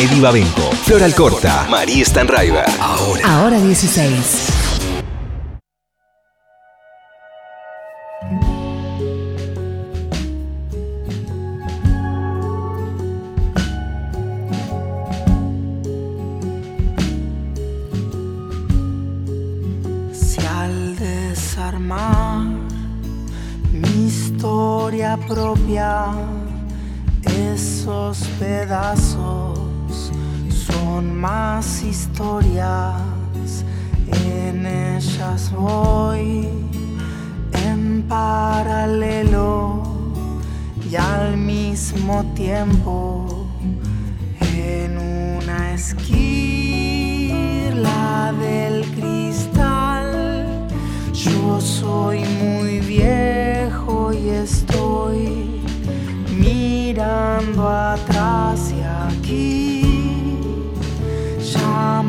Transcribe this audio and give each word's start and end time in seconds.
Eddie 0.00 0.22
Babenco, 0.22 0.70
Floral 0.82 1.14
Corta, 1.14 1.66
María 1.68 2.02
Stanraiver. 2.02 2.64
Ahora. 2.80 3.20
Ahora 3.22 3.60
16. 3.60 4.59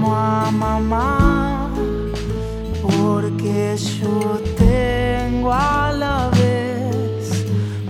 Llamo 0.02 0.16
a 0.16 0.52
mamá 0.52 1.70
porque 2.82 3.78
yo 3.78 4.42
tengo 4.58 5.54
a 5.54 5.92
la 5.92 6.30
vez 6.30 7.46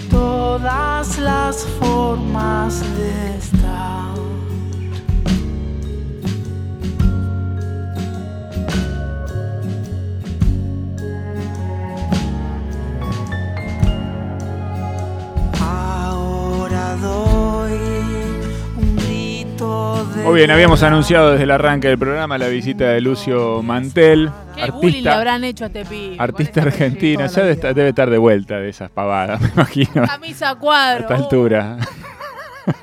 todas 0.09 1.17
las 1.19 1.65
formas 1.79 2.81
de 2.97 3.37
estar. 3.37 3.60
Muy 20.23 20.35
bien, 20.35 20.51
habíamos 20.51 20.81
anunciado 20.83 21.31
desde 21.31 21.43
el 21.43 21.51
arranque 21.51 21.87
del 21.87 21.97
programa 21.97 22.37
la 22.37 22.47
visita 22.47 22.85
de 22.85 23.01
Lucio 23.01 23.61
Mantel, 23.63 24.29
¿Qué 24.55 24.69
bullying 24.71 24.81
le 25.03 25.09
artista, 25.09 25.17
habrán 25.17 25.43
hecho 25.43 25.63
a 25.65 25.67
este 25.67 25.85
pibe? 25.85 26.15
artista 26.19 26.59
esta 26.61 26.69
argentino. 26.71 27.25
Ya 27.25 27.41
debe 27.41 27.51
estar, 27.53 27.73
debe 27.75 27.89
estar 27.89 28.09
de 28.09 28.17
vuelta 28.17 28.57
de 28.57 28.69
esas 28.69 28.89
pavadas, 28.91 29.41
me 29.41 29.47
imagino, 29.49 30.03
a 30.03 30.07
Camisa 30.07 30.49
a 30.51 30.55
cuadro. 30.55 31.01
esta 31.01 31.13
uh. 31.15 31.17
altura. 31.23 31.77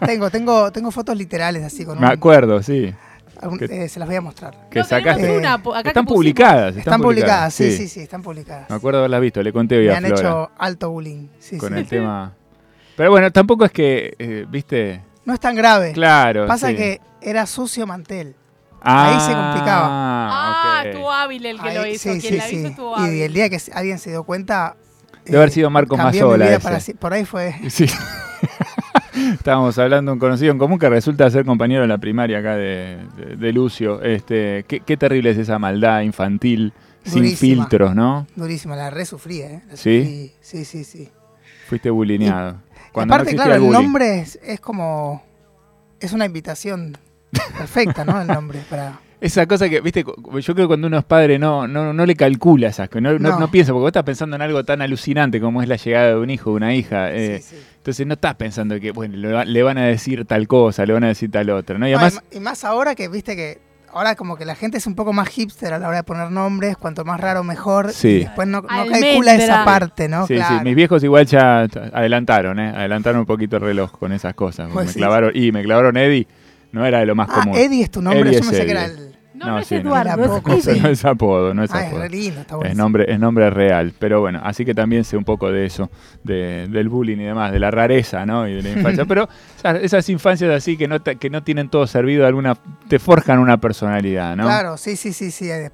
Tengo, 0.05 0.31
tengo, 0.31 0.73
tengo 0.73 0.91
fotos 0.91 1.17
literales 1.17 1.63
así 1.65 1.85
con 1.85 1.99
Me 2.01 2.07
un- 2.07 2.13
acuerdo, 2.13 2.63
sí. 2.63 2.93
algún- 3.41 3.59
que- 3.59 3.85
eh, 3.85 3.89
se 3.89 3.99
las 4.01 4.09
voy 4.09 4.17
a 4.17 4.21
mostrar. 4.21 4.55
Que 4.71 4.81
No, 4.81 4.85
sacaste. 4.85 5.39
una, 5.39 5.55
acá 5.55 5.81
están 5.89 6.05
publicadas. 6.07 6.77
Están, 6.77 7.01
publicadas, 7.01 7.55
sí, 7.55 7.71
sí, 7.71 7.89
sí, 7.89 8.01
están 8.01 8.21
publicadas. 8.23 8.69
Me 8.69 8.77
acuerdo 8.77 8.99
haberlas 8.99 9.21
visto, 9.21 9.43
le 9.43 9.53
conté 9.53 9.79
hoy 9.79 9.87
Me 9.87 9.95
a 9.95 9.97
han 9.99 10.05
Flora 10.05 10.21
hecho 10.21 10.51
alto 10.59 10.91
bullying. 10.91 11.29
Sí, 11.39 11.57
con 11.57 11.73
sí. 11.73 11.79
el 11.79 11.87
tema. 11.89 12.33
Pero 12.97 13.11
bueno, 13.13 13.31
tampoco 13.31 13.65
es 13.65 13.71
que, 13.73 14.15
eh, 14.19 14.45
viste, 14.51 15.01
No 15.25 15.33
es 15.33 15.41
tan 15.41 15.55
grave. 15.55 15.93
claro. 15.93 16.47
Pasa 16.49 16.69
sí. 16.71 16.77
que 16.77 17.01
era 17.21 17.47
sucio 17.47 17.87
mantel. 17.87 18.35
Ah, 18.81 19.09
ahí 19.15 19.21
se 19.21 19.33
complicaba. 19.33 19.87
Ah, 19.91 20.81
ok. 20.81 20.87
estuvo 20.87 21.11
hábil 21.13 21.47
el 21.47 21.61
que 21.61 21.75
lo 21.75 21.87
hizo. 21.87 22.13
sí, 22.13 22.21
Quien 22.21 22.33
sí, 22.33 22.39
la 22.39 22.45
sí. 22.45 22.57
hizo 22.57 22.69
estuvo 22.69 22.97
hábil. 22.97 23.15
Y 23.15 23.23
el 23.23 23.33
día 23.35 23.51
que 23.51 23.59
alguien 23.75 23.99
se 23.99 24.11
dio 24.11 24.23
cuenta. 24.25 24.77
Debe 25.25 25.39
haber 25.39 25.51
sido 25.51 25.69
Marcos 25.69 25.99
si- 26.81 26.95
Por 26.95 27.13
ahí 27.13 27.25
fue. 27.25 27.55
Sí. 27.71 27.87
Estábamos 29.33 29.77
hablando 29.79 30.11
de 30.11 30.15
un 30.15 30.19
conocido 30.21 30.53
en 30.53 30.59
común 30.59 30.79
que 30.79 30.89
resulta 30.89 31.29
ser 31.31 31.45
compañero 31.45 31.83
en 31.83 31.89
la 31.89 31.99
primaria 31.99 32.39
acá 32.39 32.55
de, 32.57 32.99
de- 33.17 33.37
de 33.37 33.53
Lucio. 33.53 34.01
Este, 34.03 34.65
qué, 34.69 34.81
qué 34.81 34.97
terrible 34.97 35.31
es 35.31 35.39
esa 35.39 35.59
maldad 35.59 36.03
infantil, 36.03 36.73
sin 37.05 37.37
filtros, 37.37 37.95
¿no? 37.97 38.27
Durísima, 38.37 38.77
la 38.77 38.91
re 38.91 39.05
sufrí, 39.07 39.41
¿eh? 39.41 39.63
La 39.69 39.77
¿Sí? 39.77 40.01
sufrí, 40.01 40.33
Sí, 40.41 40.65
sí, 40.65 40.85
sí. 40.85 41.09
Fuiste 41.69 41.91
bulineado. 41.91 42.61
Y 42.89 42.93
Cuando 42.93 43.13
no 43.13 43.23
aparte, 43.23 43.35
claro, 43.35 43.55
el 43.57 43.71
nombre 43.71 44.21
es, 44.21 44.39
es 44.43 44.61
como. 44.61 45.23
Es 46.01 46.13
una 46.13 46.25
invitación 46.27 46.97
perfecta, 47.57 48.05
¿no? 48.05 48.21
El 48.21 48.27
nombre 48.29 48.61
para. 48.69 49.01
Esa 49.21 49.47
cosa 49.47 49.69
que, 49.69 49.81
viste, 49.81 50.05
yo 50.05 50.15
creo 50.55 50.55
que 50.55 50.67
cuando 50.69 50.87
uno 50.87 50.97
es 50.99 51.05
padre 51.05 51.41
no, 51.41 51.67
no, 51.67 51.93
no 51.93 52.07
le 52.07 52.15
calcula 52.15 52.69
esas 52.69 52.89
cosas, 52.89 53.03
no, 53.03 53.13
no, 53.19 53.31
No. 53.31 53.41
no 53.41 53.51
piensa, 53.51 53.73
porque 53.73 53.81
vos 53.83 53.89
estás 53.89 54.05
pensando 54.05 54.37
en 54.37 54.43
algo 54.43 54.65
tan 54.65 54.81
alucinante 54.81 55.41
como 55.41 55.61
es 55.61 55.69
la 55.69 55.75
llegada 55.75 56.09
de 56.11 56.17
un 56.17 56.31
hijo, 56.31 56.51
de 56.51 56.57
una 56.57 56.73
hija. 56.75 57.13
eh, 57.13 57.41
sí, 57.43 57.57
sí. 57.57 57.63
Entonces 57.79 58.07
no 58.07 58.15
estás 58.15 58.37
pensando 58.37 58.79
que, 58.79 58.93
bueno, 58.93 59.17
le, 59.17 59.33
va- 59.33 59.45
le 59.45 59.63
van 59.65 59.77
a 59.77 59.87
decir 59.87 60.25
tal 60.25 60.47
cosa, 60.47 60.87
le 60.87 60.93
van 60.93 61.03
a 61.03 61.09
decir 61.09 61.33
tal 61.33 61.51
otra, 61.51 61.79
¿no? 61.79 61.89
Y 61.89 61.93
No, 61.93 61.99
además, 61.99 62.23
y, 62.31 62.39
más 62.39 62.63
ahora 62.65 62.95
que 62.95 63.09
viste 63.09 63.35
que 63.35 63.59
ahora 63.93 64.15
como 64.15 64.37
que 64.37 64.45
la 64.45 64.55
gente 64.55 64.79
es 64.79 64.87
un 64.87 64.95
poco 64.95 65.13
más 65.13 65.29
hipster 65.31 65.73
a 65.73 65.79
la 65.81 65.89
hora 65.89 65.97
de 65.97 66.03
poner 66.05 66.31
nombres, 66.31 66.77
cuanto 66.77 67.05
más 67.05 67.19
raro 67.19 67.43
mejor. 67.43 67.91
Sí. 67.91 68.09
Y 68.09 68.19
después 68.21 68.47
no, 68.47 68.63
calcula 68.63 69.35
esa 69.35 69.65
parte, 69.65 70.09
¿no? 70.09 70.29
sí, 70.29 70.35
claro. 70.37 70.59
sí, 70.59 70.65
mis 70.65 70.77
viejos 70.77 71.03
igual 71.03 71.27
ya 71.27 71.67
adelantaron, 71.93 72.61
¿eh? 72.61 72.69
Adelantaron 72.69 73.21
un 73.21 73.27
poquito 73.27 73.57
el 73.57 73.63
reloj 73.63 73.91
con 73.99 74.13
esas 74.13 74.35
cosas. 74.35 74.71
Pues 74.73 74.87
me 74.87 74.93
sí. 74.93 74.99
clavaron, 75.01 75.33
y 75.35 75.51
me 75.51 75.63
clavaron 75.65 75.97
Eddie, 75.97 76.29
no 76.73 76.85
era 76.87 76.99
de 77.01 77.07
lo 77.07 77.15
más 77.15 77.29
ah, 77.31 77.41
común. 77.43 77.57
Eddie 77.59 77.83
es 77.85 77.91
tu 77.91 78.03
nombre, 78.03 78.21
Eddie 78.23 78.33
yo 78.33 78.39
es 78.41 78.47
pensé 78.47 78.65
que 78.65 78.71
era 78.73 78.85
el. 78.87 79.09
No, 79.35 79.47
No, 79.47 79.53
no, 79.53 79.59
es 79.61 79.69
sí, 79.69 79.75
no. 79.77 79.81
Eduardo, 79.83 80.25
Era 80.25 80.57
es 80.57 80.83
no 80.83 80.89
es 80.89 81.05
apodo, 81.05 81.55
no 81.55 81.63
es 81.63 81.71
Ah, 81.73 81.81
es 81.83 81.87
apodo. 81.89 82.01
re 82.03 82.09
lindo, 82.11 82.41
está 82.41 82.55
Es 82.55 82.59
bueno. 82.61 82.75
nombre, 82.75 83.05
es 83.13 83.21
nombre 83.21 83.51
real, 83.51 83.93
pero 83.97 84.21
bueno, 84.21 84.41
así 84.43 84.65
que 84.65 84.75
también 84.75 85.05
sé 85.05 85.17
un 85.17 85.23
poco 85.25 85.53
de 85.53 85.65
eso, 85.65 85.91
de- 86.25 86.67
del 86.69 86.89
bullying 86.89 87.19
y 87.19 87.25
demás, 87.25 87.53
de 87.53 87.61
la 87.61 87.71
rareza, 87.71 88.27
¿no? 88.27 88.49
Y 88.49 88.55
de 88.55 88.63
la 88.63 88.71
infancia. 88.71 89.05
pero 89.09 89.29
esas, 89.57 89.77
esas 89.83 90.09
infancias 90.09 90.51
así 90.51 90.77
que 90.77 90.89
no, 90.89 91.01
te- 91.01 91.17
que 91.17 91.31
no 91.31 91.45
tienen 91.45 91.69
todo 91.69 91.87
servido, 91.87 92.27
alguna 92.27 92.57
te 92.89 92.99
forjan 92.99 93.39
una 93.39 93.59
personalidad, 93.59 94.35
¿no? 94.35 94.45
Claro, 94.45 94.77
sí, 94.77 94.97
sí, 94.97 95.13
sí, 95.13 95.31
sí. 95.31 95.49
eh, 95.51 95.71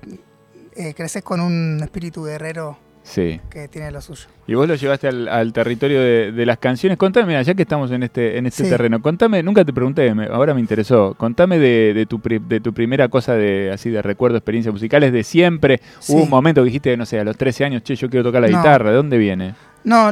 eh, 0.76 0.92
creces 0.94 1.22
con 1.22 1.40
un 1.40 1.80
espíritu 1.82 2.24
guerrero 2.24 2.76
Sí. 3.06 3.38
que 3.50 3.68
tiene 3.68 3.90
lo 3.90 4.00
suyo. 4.00 4.26
Y 4.46 4.54
vos 4.54 4.66
lo 4.66 4.74
llevaste 4.76 5.08
al, 5.08 5.28
al 5.28 5.52
territorio 5.52 6.00
de, 6.00 6.32
de 6.32 6.46
las 6.46 6.56
canciones. 6.58 6.96
Contame, 6.96 7.26
mira, 7.26 7.42
ya 7.42 7.54
que 7.54 7.62
estamos 7.62 7.90
en 7.92 8.02
este, 8.02 8.38
en 8.38 8.46
este 8.46 8.64
Sí. 8.64 8.70
terreno, 8.70 9.00
contame, 9.02 9.42
nunca 9.42 9.62
te 9.64 9.72
pregunté, 9.74 10.14
me- 10.14 10.26
ahora 10.26 10.54
me 10.54 10.60
interesó, 10.60 11.14
contame 11.14 11.58
de, 11.58 11.92
de 11.94 12.06
tu, 12.06 12.18
pri- 12.20 12.40
de 12.40 12.60
tu 12.60 12.72
primera 12.72 13.08
cosa 13.08 13.34
de 13.34 13.70
así 13.72 13.90
de 13.90 14.00
recuerdo, 14.00 14.38
experiencias 14.38 14.72
musicales 14.72 15.12
de 15.12 15.22
siempre. 15.22 15.80
Sí. 16.00 16.14
Hubo 16.14 16.22
un 16.22 16.30
momento 16.30 16.62
que 16.62 16.66
dijiste, 16.66 16.96
no 16.96 17.04
sé, 17.04 17.20
a 17.20 17.24
los 17.24 17.36
13 17.36 17.66
años, 17.66 17.82
che, 17.82 17.94
yo 17.94 18.08
quiero 18.08 18.24
tocar 18.24 18.40
la 18.40 18.48
No. 18.48 18.56
guitarra, 18.58 18.88
¿de 18.90 18.96
dónde 18.96 19.18
viene? 19.18 19.54
No, 19.84 20.10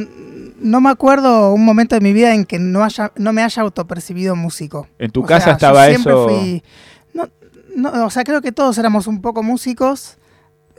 no 0.61 0.79
me 0.79 0.91
acuerdo 0.91 1.51
un 1.51 1.65
momento 1.65 1.95
de 1.95 2.01
mi 2.01 2.13
vida 2.13 2.35
en 2.35 2.45
que 2.45 2.59
no 2.59 2.83
haya, 2.83 3.11
no 3.15 3.33
me 3.33 3.41
haya 3.41 3.63
autopercibido 3.63 4.35
músico. 4.35 4.87
¿En 4.99 5.09
tu 5.09 5.21
O 5.23 5.25
casa 5.25 5.45
sea, 5.45 5.53
yo 5.53 5.55
estaba 5.57 5.85
siempre 5.87 6.13
eso? 6.13 6.29
fui- 6.29 6.63
no, 7.15 7.27
no, 7.75 8.05
o 8.05 8.09
sea, 8.11 8.23
creo 8.23 8.39
que 8.41 8.51
todos 8.51 8.77
éramos 8.77 9.07
un 9.07 9.19
poco 9.19 9.41
músicos. 9.41 10.17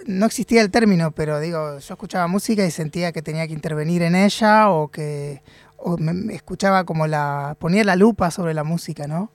No 0.06 0.26
existía 0.26 0.60
el 0.60 0.70
término, 0.70 1.12
pero 1.12 1.41
digo, 1.41 1.78
yo 1.78 1.94
escuchaba 1.94 2.26
música 2.26 2.65
y 2.65 2.70
sentía 2.70 3.12
que 3.12 3.22
tenía 3.22 3.47
que 3.47 3.54
intervenir 3.54 4.03
en 4.03 4.15
ella 4.15 4.70
o 4.70 4.88
que 4.88 5.42
o 5.76 5.97
me, 5.98 6.12
me 6.12 6.34
escuchaba 6.34 6.84
como 6.84 7.06
la 7.06 7.56
ponía 7.59 7.84
la 7.84 7.97
lupa 7.97 8.31
sobre 8.31 8.54
la 8.54 8.65
música, 8.65 9.06
¿no? 9.06 9.31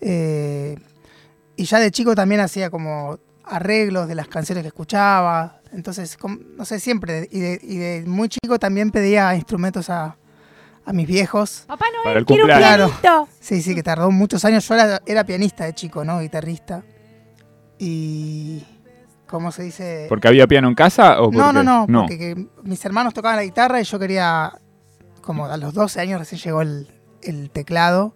Eh, 0.00 0.76
y 1.56 1.64
ya 1.64 1.78
de 1.78 1.90
chico 1.90 2.14
también 2.14 2.40
hacía 2.40 2.68
como 2.70 3.18
arreglos 3.44 4.08
de 4.08 4.14
las 4.14 4.28
canciones 4.28 4.62
que 4.62 4.68
escuchaba. 4.68 5.60
Entonces, 5.72 6.16
no 6.56 6.64
sé, 6.64 6.80
siempre. 6.80 7.28
Y 7.30 7.40
de, 7.40 7.60
y 7.62 7.76
de 7.76 8.04
muy 8.06 8.28
chico 8.28 8.58
también 8.58 8.90
pedía 8.90 9.34
instrumentos 9.34 9.88
a, 9.90 10.16
a 10.84 10.92
mis 10.92 11.06
viejos. 11.06 11.64
Papá 11.66 11.86
Noel, 11.92 12.04
Para 12.04 12.18
el 12.20 12.26
quiero 12.26 12.44
un 12.44 12.50
cumpleaños. 12.50 12.90
pianito. 13.00 13.28
Sí, 13.40 13.62
sí, 13.62 13.74
que 13.74 13.82
tardó 13.82 14.10
muchos 14.10 14.44
años. 14.44 14.66
Yo 14.68 14.74
era, 14.74 15.00
era 15.06 15.24
pianista 15.24 15.64
de 15.64 15.74
chico, 15.74 16.04
¿no? 16.04 16.20
Guitarrista. 16.20 16.82
Y. 17.78 18.64
¿Cómo 19.34 19.50
se 19.50 19.64
dice? 19.64 20.06
¿Porque 20.08 20.28
había 20.28 20.46
piano 20.46 20.68
en 20.68 20.76
casa 20.76 21.20
o 21.20 21.32
no, 21.32 21.52
no, 21.52 21.64
no, 21.64 22.02
porque 22.02 22.18
que 22.18 22.46
mis 22.62 22.84
hermanos 22.84 23.12
tocaban 23.14 23.36
la 23.36 23.42
guitarra 23.42 23.80
y 23.80 23.84
yo 23.84 23.98
quería. 23.98 24.52
Como 25.22 25.46
a 25.46 25.56
los 25.56 25.74
12 25.74 25.98
años 26.00 26.20
recién 26.20 26.40
llegó 26.40 26.62
el, 26.62 26.86
el 27.20 27.50
teclado. 27.50 28.14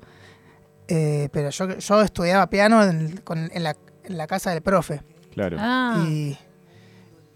eh, 0.87 1.29
pero 1.33 1.51
yo, 1.51 1.77
yo 1.77 2.03
estudiaba 2.03 2.49
piano 2.51 2.85
en, 2.85 3.01
el- 3.01 3.25
con- 3.25 3.51
en 3.53 3.65
la, 3.65 3.77
en 4.05 4.17
la 4.17 4.29
casa 4.29 4.51
del 4.53 4.63
profe. 4.63 5.03
Claro. 5.33 5.57
Ah, 5.59 6.05
Y, 6.09 6.39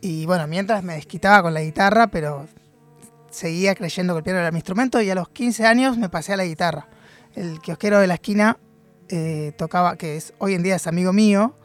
y 0.01 0.27
bueno, 0.27 0.47
mientras 0.47 0.85
me 0.85 0.95
desquitaba 0.95 1.43
con 1.43 1.53
la 1.53 1.63
guitarra, 1.63 2.07
pero 2.07 2.47
seguía 3.31 3.75
creyendo 3.75 4.15
que 4.15 4.19
el 4.19 4.23
piano 4.25 4.39
era 4.39 4.53
mi 4.53 4.59
instrumento 4.59 5.01
y 5.01 5.11
a 5.11 5.17
los 5.17 5.29
15 5.31 5.67
años 5.67 5.99
me 5.99 6.09
pasé 6.09 6.35
a 6.35 6.37
la 6.37 6.45
guitarra. 6.45 6.87
El 7.35 7.61
kiosquero 7.61 7.99
de 7.99 8.07
la 8.07 8.15
esquina 8.15 8.59
eh, 9.09 9.51
tocaba, 9.59 9.97
que 9.97 10.17
es 10.17 10.35
hoy 10.39 10.55
en 10.55 10.63
día 10.63 10.77
es 10.77 10.87
amigo 10.87 11.13
mío, 11.13 11.57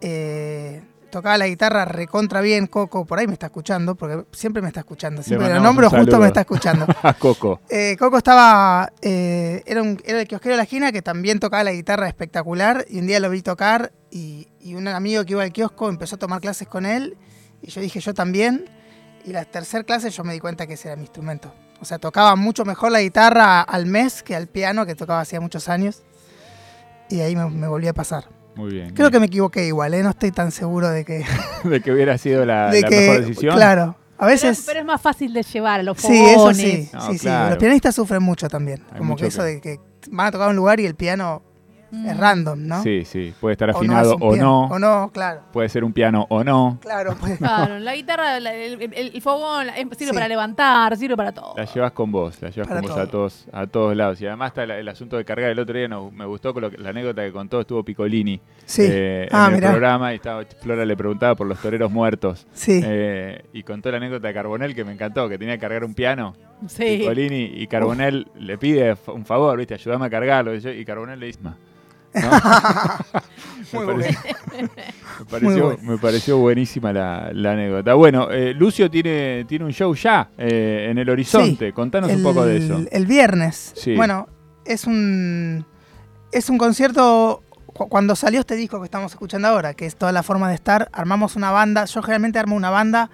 eh, 0.00 0.82
tocaba 1.10 1.36
la 1.36 1.46
guitarra 1.46 1.84
recontra 1.84 2.40
bien, 2.40 2.66
Coco, 2.66 3.04
por 3.04 3.18
ahí 3.18 3.26
me 3.26 3.34
está 3.34 3.46
escuchando, 3.46 3.94
porque 3.94 4.24
siempre 4.32 4.62
me 4.62 4.68
está 4.68 4.80
escuchando, 4.80 5.22
siempre 5.22 5.52
lo 5.52 5.60
nombro, 5.60 5.90
justo 5.90 6.18
me 6.18 6.28
está 6.28 6.40
escuchando. 6.40 6.86
A 7.02 7.14
Coco. 7.14 7.60
Eh, 7.68 7.96
Coco 7.98 8.18
estaba, 8.18 8.92
eh, 9.02 9.62
era, 9.66 9.82
un, 9.82 10.00
era 10.04 10.20
el 10.20 10.28
kiosquero 10.28 10.54
de 10.54 10.56
la 10.58 10.62
esquina 10.62 10.92
que 10.92 11.02
también 11.02 11.40
tocaba 11.40 11.64
la 11.64 11.72
guitarra 11.72 12.08
espectacular 12.08 12.86
y 12.88 12.98
un 13.00 13.06
día 13.06 13.20
lo 13.20 13.30
vi 13.30 13.42
tocar 13.42 13.92
y, 14.10 14.48
y 14.60 14.74
un 14.74 14.88
amigo 14.88 15.24
que 15.24 15.32
iba 15.32 15.42
al 15.42 15.52
kiosco 15.52 15.88
empezó 15.88 16.16
a 16.16 16.18
tomar 16.18 16.40
clases 16.40 16.68
con 16.68 16.86
él 16.86 17.16
y 17.62 17.70
yo 17.70 17.80
dije 17.80 18.00
yo 18.00 18.14
también 18.14 18.70
y 19.24 19.32
la 19.32 19.44
tercera 19.44 19.84
clase 19.84 20.10
yo 20.10 20.24
me 20.24 20.32
di 20.32 20.40
cuenta 20.40 20.66
que 20.66 20.74
ese 20.74 20.88
era 20.88 20.96
mi 20.96 21.02
instrumento. 21.02 21.52
O 21.80 21.84
sea, 21.84 21.98
tocaba 21.98 22.36
mucho 22.36 22.64
mejor 22.64 22.92
la 22.92 23.00
guitarra 23.00 23.62
al 23.62 23.86
mes 23.86 24.22
que 24.22 24.36
al 24.36 24.46
piano 24.46 24.86
que 24.86 24.94
tocaba 24.94 25.20
hacía 25.20 25.40
muchos 25.40 25.68
años 25.68 26.02
y 27.08 27.20
ahí 27.20 27.34
me, 27.34 27.48
me 27.48 27.66
volví 27.66 27.88
a 27.88 27.94
pasar. 27.94 28.39
Muy 28.60 28.72
bien. 28.72 28.90
Creo 28.94 29.10
que 29.10 29.18
me 29.20 29.26
equivoqué 29.26 29.66
igual, 29.66 29.94
¿eh? 29.94 30.02
no 30.02 30.10
estoy 30.10 30.30
tan 30.32 30.50
seguro 30.52 30.88
de 30.88 31.04
que... 31.04 31.24
de 31.64 31.80
que 31.80 31.92
hubiera 31.92 32.16
sido 32.18 32.44
la, 32.46 32.70
de 32.70 32.82
la 32.82 32.88
que 32.88 33.00
mejor 33.00 33.20
decisión. 33.22 33.56
Claro, 33.56 33.82
a 34.16 34.26
Pero, 34.26 34.28
veces... 34.30 34.62
pero 34.66 34.80
es 34.80 34.86
más 34.86 35.00
fácil 35.00 35.32
de 35.32 35.42
llevar 35.42 35.80
a 35.80 35.82
los 35.82 35.98
Sí, 35.98 36.14
eso 36.16 36.34
fogones. 36.34 36.56
sí, 36.58 36.90
No, 36.92 37.00
sí, 37.06 37.12
sí. 37.14 37.18
claro. 37.20 37.48
Los 37.50 37.58
pianistas 37.58 37.94
sufren 37.94 38.22
mucho 38.22 38.48
también. 38.48 38.82
Hay 38.92 38.98
como 38.98 39.12
mucho 39.12 39.22
que 39.22 39.28
eso 39.28 39.42
que- 39.42 39.46
de 39.48 39.60
que 39.60 39.80
van 40.10 40.26
a 40.26 40.30
tocar 40.30 40.48
un 40.50 40.56
lugar 40.56 40.78
y 40.80 40.86
el 40.86 40.94
piano. 40.94 41.42
Es 41.92 42.16
random, 42.16 42.66
¿no? 42.66 42.82
Sí, 42.82 43.04
sí. 43.04 43.32
Puede 43.40 43.52
estar 43.52 43.70
O 43.70 43.72
no 43.72 43.78
afinado 43.78 44.16
o 44.20 44.36
no. 44.36 44.60
O 44.66 44.78
no, 44.78 45.10
claro. 45.12 45.40
Puede 45.52 45.68
ser 45.68 45.82
un 45.84 45.92
piano 45.92 46.26
o 46.28 46.44
no. 46.44 46.78
Claro, 46.80 47.16
pues. 47.18 47.38
Claro, 47.38 47.78
la 47.78 47.94
guitarra, 47.94 48.38
la- 48.40 48.54
el, 48.54 48.80
el- 48.80 48.94
el 49.14 49.22
fogón 49.22 49.66
sirve 49.96 50.06
Sí. 50.10 50.12
para 50.12 50.28
levantar, 50.28 50.96
sirve 50.96 51.16
para 51.16 51.32
todo. 51.32 51.54
La 51.56 51.64
llevas 51.64 51.92
con 51.92 52.12
vos, 52.12 52.40
la 52.42 52.50
llevas 52.50 52.68
Para 52.68 52.80
con 52.80 52.90
vos 52.90 52.98
a 52.98 53.06
todos, 53.06 53.46
a 53.52 53.66
todos 53.66 53.96
lados. 53.96 54.20
Y 54.20 54.26
además 54.26 54.48
está 54.48 54.64
el 54.64 54.88
asunto 54.88 55.16
de 55.16 55.24
cargar. 55.24 55.50
El 55.50 55.58
otro 55.58 55.76
día 55.76 55.88
no- 55.88 56.10
me 56.10 56.24
gustó 56.26 56.52
con 56.54 56.62
lo 56.62 56.70
que- 56.70 56.78
la 56.78 56.90
anécdota 56.90 57.22
que 57.22 57.32
contó, 57.32 57.60
estuvo 57.60 57.82
Piccolini 57.82 58.40
Sí. 58.66 58.82
eh, 58.88 59.28
ah, 59.32 59.46
en 59.48 59.54
el 59.54 59.60
mirá. 59.60 59.70
programa 59.70 60.12
y 60.12 60.16
estaba, 60.16 60.44
Flora 60.62 60.84
le 60.84 60.96
preguntaba 60.96 61.34
por 61.34 61.46
los 61.46 61.58
toreros 61.60 61.90
muertos. 61.90 62.46
Sí. 62.52 62.80
Eh, 62.84 63.44
y 63.52 63.62
contó 63.62 63.90
la 63.90 63.96
anécdota 63.96 64.28
de 64.28 64.34
Carbonell 64.34 64.74
que 64.74 64.84
me 64.84 64.92
encantó, 64.92 65.28
que 65.28 65.38
tenía 65.38 65.54
que 65.54 65.60
cargar 65.60 65.84
un 65.84 65.94
piano. 65.94 66.34
Sí. 66.66 66.98
Piccolini 66.98 67.52
y 67.56 67.66
Carbonell 67.66 68.28
le 68.38 68.58
pide 68.58 68.94
un 69.06 69.24
favor, 69.24 69.56
¿viste? 69.58 69.74
Ayúdame 69.74 70.06
a 70.06 70.10
cargarlo. 70.10 70.54
Y, 70.54 70.60
yo- 70.60 70.70
y 70.72 70.84
Carbonell 70.84 71.18
le 71.18 71.26
dice, 71.26 71.40
"Ma". 71.42 71.56
¿No? 72.14 72.20
Muy 73.72 73.86
me, 73.86 73.92
pareció, 73.94 74.20
me, 75.20 75.24
pareció, 75.26 75.64
bueno. 75.64 75.78
me 75.82 75.98
pareció 75.98 76.38
buenísima 76.38 76.92
la, 76.92 77.30
la 77.32 77.52
anécdota. 77.52 77.94
Bueno, 77.94 78.30
eh, 78.30 78.52
Lucio 78.54 78.90
tiene, 78.90 79.44
tiene 79.46 79.64
un 79.64 79.72
show 79.72 79.94
ya 79.94 80.28
eh, 80.38 80.88
en 80.90 80.98
el 80.98 81.08
horizonte. 81.08 81.72
Contanos 81.72 82.10
un 82.12 82.22
poco 82.22 82.44
de 82.44 82.56
eso. 82.56 82.82
El 82.90 83.06
viernes. 83.06 83.72
Sí. 83.76 83.94
Bueno, 83.94 84.28
es 84.64 84.86
un. 84.86 85.64
Es 86.32 86.48
un 86.50 86.58
concierto. 86.58 87.42
cu- 87.66 87.88
Cuando 87.88 88.16
salió 88.16 88.40
este 88.40 88.56
disco 88.56 88.78
que 88.80 88.86
estamos 88.86 89.12
escuchando 89.12 89.46
ahora, 89.48 89.74
que 89.74 89.86
es 89.86 89.94
toda 89.94 90.10
la 90.12 90.22
forma 90.24 90.48
de 90.48 90.54
estar, 90.56 90.88
armamos 90.92 91.36
una 91.36 91.50
banda. 91.52 91.84
Yo 91.84 92.02
generalmente 92.02 92.38
armo 92.40 92.56
una 92.56 92.70
banda 92.70 93.10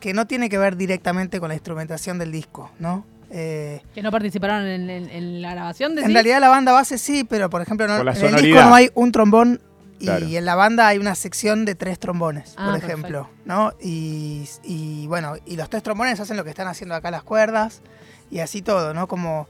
que 0.00 0.12
no 0.14 0.26
tiene 0.26 0.48
que 0.48 0.58
ver 0.58 0.76
directamente 0.76 1.38
con 1.40 1.48
la 1.50 1.54
instrumentación 1.54 2.18
del 2.18 2.32
disco, 2.32 2.70
¿no? 2.80 3.04
Eh, 3.30 3.80
Que 3.94 4.02
no 4.02 4.10
participaron 4.10 4.66
en, 4.66 4.90
en- 4.90 5.08
en 5.08 5.40
la 5.42 5.52
grabación 5.52 5.94
de 5.94 6.02
En 6.02 6.12
realidad 6.12 6.40
la 6.40 6.48
banda 6.48 6.72
base 6.72 6.98
sí, 6.98 7.24
pero 7.24 7.48
por 7.48 7.62
ejemplo 7.62 7.86
no- 7.86 7.96
Por 7.96 8.06
la 8.06 8.12
en 8.12 8.34
el 8.34 8.42
disco 8.42 8.60
no 8.62 8.74
hay 8.74 8.90
un 8.94 9.12
trombón 9.12 9.60
y 10.00 10.06
Claro. 10.06 10.26
en 10.26 10.44
la 10.44 10.54
banda 10.54 10.88
hay 10.88 10.98
una 10.98 11.14
sección 11.14 11.64
de 11.64 11.74
tres 11.74 11.98
trombones, 11.98 12.54
Ah, 12.56 12.70
por 12.70 12.76
ejemplo, 12.82 13.28
¿no? 13.44 13.72
Y, 13.82 14.48
y, 14.64 15.06
bueno, 15.08 15.34
y 15.44 15.56
los 15.56 15.68
tres 15.68 15.82
trombones 15.82 16.18
hacen 16.18 16.36
lo 16.38 16.42
que 16.44 16.50
están 16.50 16.66
haciendo 16.68 16.94
acá 16.94 17.10
las 17.10 17.22
cuerdas 17.22 17.82
y 18.30 18.38
así 18.40 18.62
todo, 18.62 18.94
¿no? 18.94 19.06
Como 19.08 19.46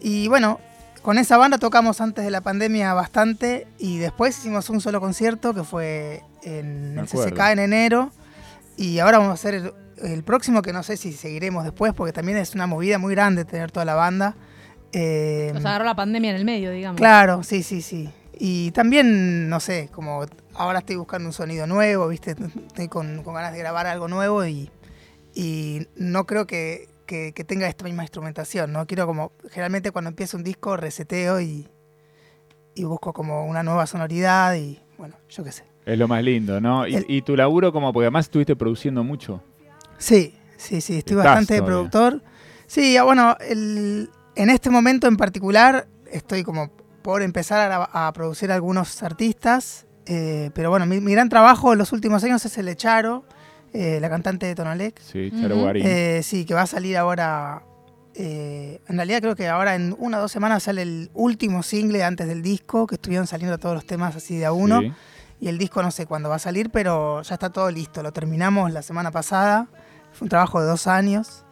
y 0.00 0.28
bueno, 0.28 0.60
con 1.02 1.18
esa 1.18 1.36
banda 1.36 1.58
tocamos 1.58 2.00
antes 2.00 2.24
de 2.24 2.30
la 2.30 2.40
pandemia 2.40 2.94
bastante 2.94 3.66
y 3.78 3.98
después 3.98 4.38
hicimos 4.38 4.70
un 4.70 4.80
solo 4.80 5.00
concierto 5.00 5.52
que 5.54 5.64
fue 5.64 6.22
en 6.42 6.94
Me 6.94 7.00
el 7.02 7.06
acuerdo. 7.06 7.30
CCK 7.34 7.40
en 7.52 7.58
enero 7.58 8.12
y 8.76 8.98
ahora 9.00 9.18
vamos 9.18 9.30
a 9.32 9.34
hacer 9.34 9.74
el, 10.02 10.22
próximo 10.24 10.62
que 10.62 10.72
no 10.72 10.82
sé 10.82 10.96
si 10.96 11.12
seguiremos 11.12 11.64
después 11.64 11.92
porque 11.94 12.12
también 12.12 12.38
es 12.38 12.54
una 12.54 12.66
movida 12.66 12.98
muy 12.98 13.14
grande 13.14 13.44
tener 13.44 13.70
toda 13.70 13.84
la 13.84 13.94
banda. 13.94 14.36
Eh, 14.92 15.50
Nos 15.54 15.64
agarró 15.64 15.84
la 15.84 15.94
pandemia 15.94 16.30
en 16.30 16.36
el 16.36 16.44
medio, 16.44 16.70
digamos. 16.70 16.96
Claro, 16.98 17.42
sí, 17.42 17.62
sí, 17.62 17.80
sí. 17.82 18.08
Y 18.38 18.70
también, 18.72 19.48
no 19.48 19.60
sé, 19.60 19.88
como 19.92 20.24
ahora 20.54 20.78
estoy 20.80 20.96
buscando 20.96 21.28
un 21.28 21.32
sonido 21.32 21.66
nuevo, 21.66 22.08
¿viste? 22.08 22.34
Estoy 22.66 22.88
con, 22.88 23.22
con 23.22 23.34
ganas 23.34 23.52
de 23.52 23.58
grabar 23.58 23.86
algo 23.86 24.08
nuevo 24.08 24.44
y, 24.46 24.70
y 25.34 25.86
no 25.96 26.24
creo 26.26 26.46
que, 26.46 26.88
que- 27.06 27.32
que 27.34 27.44
tenga 27.44 27.68
esta 27.68 27.84
misma 27.84 28.02
instrumentación, 28.02 28.72
¿no? 28.72 28.86
Quiero 28.86 29.06
como, 29.06 29.32
generalmente 29.50 29.90
cuando 29.90 30.08
empiezo 30.08 30.36
un 30.38 30.42
disco 30.44 30.76
reseteo 30.76 31.40
y, 31.40 31.68
y 32.74 32.84
busco 32.84 33.12
como 33.12 33.46
una 33.46 33.62
nueva 33.62 33.86
sonoridad 33.86 34.54
y, 34.54 34.80
bueno, 34.96 35.16
yo 35.28 35.44
qué 35.44 35.52
sé. 35.52 35.64
Es 35.84 35.98
lo 35.98 36.08
más 36.08 36.22
lindo, 36.22 36.60
¿no? 36.60 36.86
Y, 36.86 36.94
El- 36.96 37.06
y 37.08 37.22
tu 37.22 37.36
laburo 37.36 37.72
como, 37.72 37.92
porque 37.92 38.06
además 38.06 38.26
estuviste 38.26 38.56
produciendo 38.56 39.04
mucho. 39.04 39.42
Sí, 40.00 40.34
sí, 40.56 40.80
sí, 40.80 40.98
estoy 40.98 41.16
Estás 41.16 41.24
bastante 41.24 41.54
de 41.54 41.60
todavía. 41.60 41.90
productor. 41.90 42.22
Sí, 42.66 42.96
ah, 42.96 43.04
bueno, 43.04 43.36
el- 43.40 44.10
en 44.34 44.50
este 44.50 44.70
momento 44.70 45.06
en 45.06 45.16
particular 45.16 45.86
estoy 46.10 46.42
como 46.42 46.70
por 47.02 47.22
empezar 47.22 47.70
a, 47.92 48.12
producir 48.12 48.50
algunos 48.52 49.02
artistas, 49.02 49.86
eh, 50.06 50.50
pero 50.54 50.70
bueno, 50.70 50.86
mi, 50.86 51.00
mi 51.00 51.12
gran 51.12 51.28
trabajo 51.28 51.72
en 51.72 51.78
los 51.78 51.92
últimos 51.92 52.22
años 52.24 52.44
es 52.44 52.58
el 52.58 52.66
de 52.66 52.76
Charo, 52.76 53.24
eh, 53.72 53.98
la 54.00 54.10
cantante 54.10 54.46
de 54.46 54.54
Tonalec. 54.54 55.00
Sí, 55.00 55.30
Charo. 55.40 55.56
Guarín. 55.60 55.84
Eh, 55.86 56.20
sí, 56.24 56.44
que 56.44 56.54
va 56.54 56.62
a 56.62 56.66
salir 56.66 56.96
ahora. 56.96 57.62
eh, 58.14 58.80
en 58.88 58.96
realidad 58.96 59.20
creo 59.20 59.36
que 59.36 59.46
ahora 59.48 59.74
en 59.76 59.94
una 59.98 60.18
o 60.18 60.22
dos 60.22 60.32
semanas 60.32 60.64
sale 60.64 60.82
el 60.82 61.10
último 61.14 61.62
single 61.62 62.02
antes 62.04 62.26
del 62.26 62.42
disco, 62.42 62.86
que 62.86 62.96
estuvieron 62.96 63.26
saliendo 63.26 63.56
todos 63.58 63.74
los 63.76 63.84
temas 63.86 64.16
así 64.16 64.36
de 64.36 64.46
a 64.46 64.52
uno. 64.52 64.80
Sí. 64.80 64.92
Y 65.42 65.48
el 65.48 65.56
disco 65.58 65.82
no 65.82 65.90
sé 65.90 66.04
cuándo 66.06 66.28
va 66.28 66.36
a 66.36 66.40
salir, 66.40 66.70
pero 66.70 67.22
ya 67.22 67.34
está 67.34 67.50
todo 67.50 67.70
listo. 67.70 68.02
Lo 68.02 68.12
terminamos 68.12 68.72
la 68.72 68.82
semana 68.82 69.10
pasada. 69.10 69.68
Fue 70.12 70.26
un 70.26 70.28
trabajo 70.28 70.60
de 70.60 70.66
dos 70.66 70.86
años. 70.86 71.44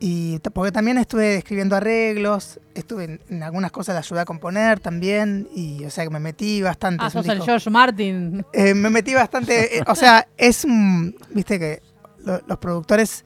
Y 0.00 0.38
porque 0.52 0.70
también 0.72 0.98
estuve 0.98 1.36
escribiendo 1.36 1.76
arreglos, 1.76 2.60
estuve 2.74 3.04
en, 3.04 3.20
en 3.30 3.42
algunas 3.42 3.70
cosas, 3.72 3.94
la 3.94 4.00
ayudé 4.00 4.20
a 4.20 4.24
componer 4.24 4.80
también. 4.80 5.48
Y 5.54 5.84
o 5.84 5.90
sea 5.90 6.04
que 6.04 6.10
me 6.10 6.20
metí 6.20 6.60
bastante. 6.62 7.04
Ah, 7.04 7.10
sos 7.10 7.24
el 7.26 7.32
disco- 7.32 7.46
George 7.46 7.70
Martin. 7.70 8.44
eh, 8.52 8.74
me 8.74 8.90
metí 8.90 9.14
bastante. 9.14 9.78
eh, 9.78 9.82
o 9.86 9.94
sea, 9.94 10.26
es 10.36 10.64
un. 10.64 11.16
Viste 11.30 11.58
que 11.58 11.80
lo- 12.24 12.42
los 12.46 12.58
productores 12.58 13.24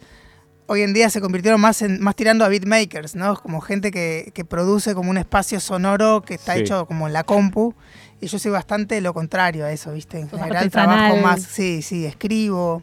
hoy 0.67 0.83
en 0.83 0.93
día 0.93 1.09
se 1.11 1.21
convirtieron 1.23 1.61
más 1.61 1.81
en 1.83 2.01
más 2.01 2.15
tirando 2.15 2.45
a 2.45 2.49
beatmakers, 2.49 3.17
¿no? 3.17 3.35
Como 3.37 3.61
gente 3.61 3.91
que, 3.91 4.31
que 4.35 4.45
produce 4.45 4.95
como 4.95 5.11
un 5.11 5.17
espacio 5.17 5.59
sonoro 5.61 6.21
que 6.23 6.35
está 6.35 6.55
Sí. 6.55 6.61
hecho 6.61 6.87
como 6.87 7.07
en 7.09 7.13
la 7.15 7.25
compu. 7.25 7.75
Y 8.21 8.27
yo 8.27 8.39
soy 8.39 8.51
bastante 8.53 9.01
lo 9.01 9.15
contrario 9.15 9.65
a 9.65 9.73
eso, 9.73 9.93
¿viste? 9.95 10.21
En 10.21 10.29
general 10.29 10.71
trabajo 10.71 11.17
más. 11.17 11.43
Sí, 11.43 11.83
sí, 11.83 12.05
escribo. 12.05 12.83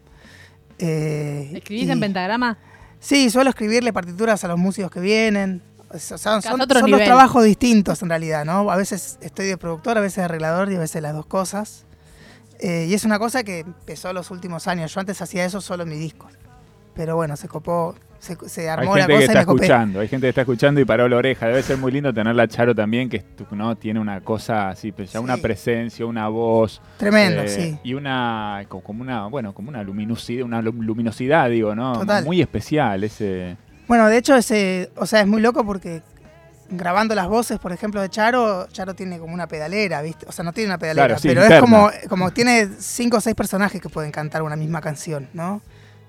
Eh, 0.80 1.52
¿Escribís 1.54 1.88
y- 1.88 1.92
en 1.92 2.00
pentagrama? 2.00 2.58
Sí, 3.00 3.30
suelo 3.30 3.50
escribirle 3.52 3.94
partituras 3.94 4.44
a 4.44 4.48
los 4.48 4.58
músicos 4.58 4.90
que 4.92 5.00
vienen. 5.00 5.62
O 5.90 6.00
sea, 6.00 6.18
son, 6.18 6.42
son- 6.42 6.52
son 6.52 6.92
dos 6.92 7.00
trabajos 7.06 7.44
distintos 7.44 8.02
en 8.02 8.10
realidad, 8.10 8.46
¿no? 8.46 8.70
A 8.72 8.76
veces 8.76 9.18
estoy 9.22 9.46
de 9.48 9.58
productor, 9.58 9.98
a 9.98 10.02
veces 10.02 10.18
de 10.18 10.24
arreglador 10.24 10.72
y 10.72 10.76
a 10.76 10.80
veces 10.80 11.02
las 11.02 11.14
dos 11.14 11.26
cosas. 11.28 11.86
Eh, 12.60 12.88
y 12.90 12.94
es 12.94 13.04
una 13.06 13.20
cosa 13.20 13.44
que 13.44 13.60
empezó 13.60 14.12
los 14.14 14.32
últimos 14.32 14.68
años. 14.68 14.94
Yo 14.94 15.00
antes 15.00 15.22
hacía 15.22 15.46
eso 15.46 15.62
solo 15.62 15.84
en 15.84 15.90
mi 15.90 15.98
disco. 15.98 16.28
Pero 16.96 17.16
bueno, 17.16 17.36
se 17.38 17.48
copó, 17.48 17.96
se, 18.20 18.36
se 18.50 18.62
Hay 18.62 18.68
armó 18.68 18.96
la 18.96 19.04
gente 19.06 19.08
que 19.08 19.14
cosa 19.14 19.20
y 19.20 19.24
está 19.24 19.34
me 19.34 19.40
escuchando, 19.42 20.00
hay 20.00 20.08
gente 20.08 20.26
que 20.26 20.30
está 20.30 20.42
escuchando 20.42 20.80
y 20.82 20.86
paró 20.86 21.08
la 21.08 21.18
oreja. 21.18 21.48
Debe 21.48 21.62
ser 21.64 21.78
muy 21.78 21.92
lindo 21.92 22.14
tenerla 22.14 22.48
Charo 22.48 22.74
también, 22.74 23.08
que 23.10 23.24
no 23.52 23.76
tiene 23.76 24.00
una 24.00 24.22
cosa 24.22 24.70
así, 24.70 24.92
pues, 24.92 25.12
ya 25.12 25.20
Sí. 25.20 25.24
una 25.24 25.38
presencia, 25.38 26.06
una 26.06 26.28
voz. 26.28 26.82
Tremendo, 26.98 27.42
eh, 27.44 27.48
sí. 27.48 27.80
Y 27.84 27.94
una, 27.94 28.64
co- 28.68 28.82
como 28.82 29.02
una, 29.02 29.28
bueno, 29.28 29.54
como 29.54 29.70
una 29.70 29.84
luminosidad, 29.84 30.44
una 30.44 30.62
lum- 30.62 30.82
luminosidad, 30.84 31.50
digo, 31.50 31.76
¿no? 31.76 31.94
Total. 32.00 32.26
Muy 32.26 32.42
especial 32.42 33.04
ese. 33.04 33.58
Bueno, 33.88 34.08
de 34.08 34.18
hecho, 34.18 34.36
ese, 34.36 34.90
o 34.96 35.06
sea, 35.06 35.22
es 35.22 35.28
muy 35.28 35.42
loco 35.42 35.64
porque 35.66 36.02
grabando 36.70 37.14
las 37.14 37.28
voces, 37.28 37.60
por 37.60 37.72
ejemplo, 37.72 38.02
de 38.02 38.10
Charo, 38.10 38.68
Charo 38.72 38.96
tiene 38.96 39.20
como 39.20 39.34
una 39.36 39.46
pedalera, 39.48 40.02
¿viste? 40.02 40.26
O 40.28 40.32
sea, 40.32 40.44
no 40.44 40.52
tiene 40.52 40.70
una 40.70 40.80
pedalera, 40.80 41.06
Claro, 41.08 41.22
sí, 41.22 41.28
pero 41.28 41.42
interna. 41.42 41.56
es 41.58 41.62
como, 41.62 41.90
como 42.10 42.32
tiene 42.32 42.70
cinco 42.80 43.18
o 43.18 43.22
seis 43.22 43.36
personajes 43.36 43.80
que 43.80 43.90
pueden 43.90 44.10
cantar 44.12 44.42
una 44.42 44.56
misma 44.56 44.82
canción, 44.82 45.30
¿no? 45.34 45.62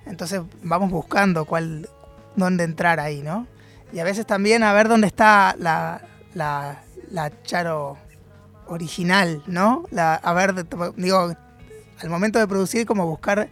Entonces 0.06 0.40
vamos 0.62 0.90
buscando 0.90 1.44
cuál, 1.44 1.88
dónde 2.36 2.64
entrar 2.64 3.00
ahí, 3.00 3.22
¿no? 3.22 3.46
Y 3.92 3.98
a 3.98 4.04
veces 4.04 4.26
también 4.26 4.62
a 4.62 4.72
ver 4.72 4.88
dónde 4.88 5.06
está 5.06 5.54
la, 5.58 6.02
la, 6.34 6.82
la 7.10 7.30
Charo 7.42 7.96
original, 8.68 9.42
¿no? 9.46 9.84
La, 9.90 10.14
a 10.14 10.32
ver, 10.32 10.54
digo, 10.96 11.32
al 12.00 12.10
momento 12.10 12.38
de 12.38 12.46
producir, 12.46 12.84
como 12.86 13.06
buscar 13.06 13.48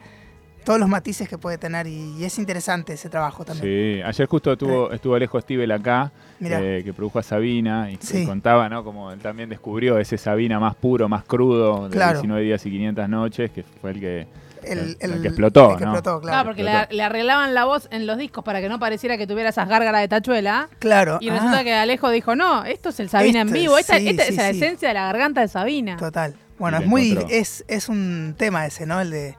todos 0.64 0.80
los 0.80 0.88
matices 0.88 1.28
que 1.28 1.36
puede 1.38 1.58
tener 1.58 1.86
y, 1.86 2.14
y 2.18 2.24
es 2.24 2.38
interesante 2.38 2.94
ese 2.94 3.08
trabajo 3.10 3.44
también. 3.44 3.66
Sí, 3.98 4.02
ayer 4.02 4.26
justo 4.26 4.52
estuvo, 4.52 4.90
estuvo 4.92 5.14
Alejo 5.14 5.38
Stivel 5.40 5.70
acá, 5.72 6.10
eh, 6.40 6.80
que 6.84 6.92
produjo 6.94 7.18
a 7.18 7.22
Sabina 7.22 7.90
y, 7.90 7.98
Sí. 8.00 8.22
y 8.22 8.26
contaba, 8.26 8.68
¿no? 8.70 8.82
Como 8.82 9.12
él 9.12 9.20
también 9.20 9.50
descubrió 9.50 9.98
ese 9.98 10.16
Sabina 10.18 10.58
más 10.58 10.74
puro, 10.74 11.08
más 11.08 11.24
crudo, 11.24 11.88
de 11.88 11.94
Claro. 11.94 12.18
19 12.18 12.42
días 12.42 12.64
y 12.64 12.70
500 12.70 13.08
noches, 13.08 13.50
que 13.50 13.62
fue 13.62 13.90
el 13.92 14.00
que, 14.00 14.26
el, 14.66 14.96
el 15.00 15.22
que 15.22 15.28
explotó, 15.28 15.72
el 15.72 15.78
que 15.78 15.84
¿no? 15.84 15.92
explotó, 15.92 16.20
Claro, 16.20 16.32
claro. 16.42 16.48
porque 16.48 16.62
le, 16.64 16.86
le 16.96 17.02
arreglaban 17.02 17.54
la 17.54 17.64
voz 17.64 17.88
en 17.90 18.06
los 18.06 18.18
discos 18.18 18.44
para 18.44 18.60
que 18.60 18.68
no 18.68 18.78
pareciera 18.78 19.16
que 19.18 19.26
tuviera 19.26 19.50
esas 19.50 19.68
gárgaras 19.68 20.00
de 20.00 20.08
tachuela. 20.08 20.68
Claro. 20.78 21.18
Y 21.20 21.28
ah, 21.28 21.34
resulta 21.34 21.64
que 21.64 21.74
Alejo 21.74 22.10
dijo, 22.10 22.34
no, 22.36 22.64
esto 22.64 22.88
es 22.90 23.00
el 23.00 23.08
Sabina 23.10 23.40
en 23.42 23.48
Esto 23.48 23.56
es- 23.56 23.62
vivo, 23.62 23.78
esta, 23.78 23.98
sí, 23.98 24.08
esta 24.08 24.22
sí, 24.24 24.28
es 24.30 24.36
la 24.36 24.50
sí. 24.50 24.56
esencia 24.58 24.88
de 24.88 24.94
la 24.94 25.04
garganta 25.06 25.40
de 25.40 25.48
Sabina. 25.48 25.96
Total. 25.96 26.34
Bueno, 26.58 26.78
es 26.78 26.86
muy. 26.86 27.18
Es, 27.30 27.64
es 27.68 27.88
un 27.88 28.34
tema 28.38 28.64
ese, 28.66 28.86
¿no? 28.86 29.00
El 29.00 29.10
de. 29.10 29.36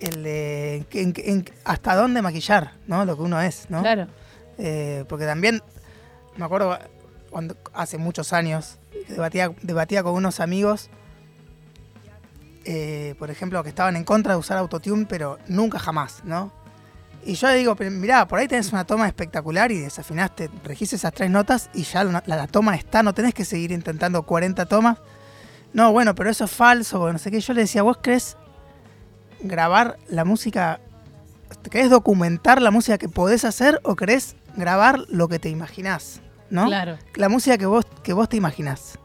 El 0.00 0.22
de. 0.24 0.84
en- 0.92 1.14
en- 1.16 1.44
hasta 1.64 1.94
dónde 1.94 2.20
maquillar, 2.20 2.72
¿no? 2.86 3.04
Lo 3.04 3.16
que 3.16 3.22
uno 3.22 3.40
es, 3.40 3.66
¿no? 3.70 3.80
Claro. 3.82 4.08
Eh, 4.58 5.04
porque 5.08 5.24
también. 5.24 5.62
Me 6.36 6.44
acuerdo 6.44 6.78
cuando 7.30 7.56
hace 7.72 7.96
muchos 7.98 8.32
años. 8.32 8.78
Debatía, 9.08 9.52
debatía 9.62 10.02
con 10.02 10.14
unos 10.14 10.40
amigos. 10.40 10.90
Eh, 12.68 13.14
por 13.16 13.30
ejemplo, 13.30 13.62
que 13.62 13.68
estaban 13.68 13.94
en 13.94 14.02
contra 14.02 14.32
de 14.32 14.38
usar 14.40 14.58
autotune, 14.58 15.06
pero 15.06 15.38
nunca 15.46 15.78
jamás, 15.78 16.22
¿no? 16.24 16.52
Y 17.24 17.34
yo 17.34 17.46
le 17.48 17.54
digo, 17.54 17.76
mirá, 17.76 18.26
por 18.26 18.40
ahí 18.40 18.48
tenés 18.48 18.72
una 18.72 18.84
toma 18.84 19.06
espectacular 19.06 19.70
y 19.70 19.78
desafinaste, 19.78 20.50
registe 20.64 20.96
esas 20.96 21.12
tres 21.12 21.30
notas 21.30 21.70
y 21.74 21.82
ya 21.82 22.02
la, 22.02 22.22
la 22.26 22.46
toma 22.48 22.74
está, 22.74 23.04
no 23.04 23.14
tenés 23.14 23.34
que 23.34 23.44
seguir 23.44 23.70
intentando 23.70 24.22
40 24.24 24.66
tomas. 24.66 24.98
No, 25.72 25.92
bueno, 25.92 26.14
pero 26.16 26.28
eso 26.28 26.44
es 26.44 26.50
falso, 26.50 27.12
no 27.12 27.18
sé 27.18 27.30
qué. 27.30 27.40
Yo 27.40 27.52
le 27.52 27.62
decía, 27.62 27.82
¿vos 27.82 27.98
crees 28.00 28.36
grabar 29.40 29.96
la 30.08 30.24
música, 30.24 30.80
querés 31.70 31.90
documentar 31.90 32.62
la 32.62 32.70
música 32.72 32.98
que 32.98 33.08
podés 33.08 33.44
hacer 33.44 33.80
o 33.84 33.94
querés 33.94 34.34
grabar 34.56 35.04
lo 35.08 35.28
que 35.28 35.38
te 35.38 35.50
imaginás? 35.50 36.20
¿No? 36.50 36.66
Claro. 36.66 36.98
La 37.14 37.28
música 37.28 37.58
que 37.58 37.66
vos, 37.66 37.84
que 38.02 38.12
vos 38.12 38.28
te 38.28 38.36
imaginás. 38.36 38.98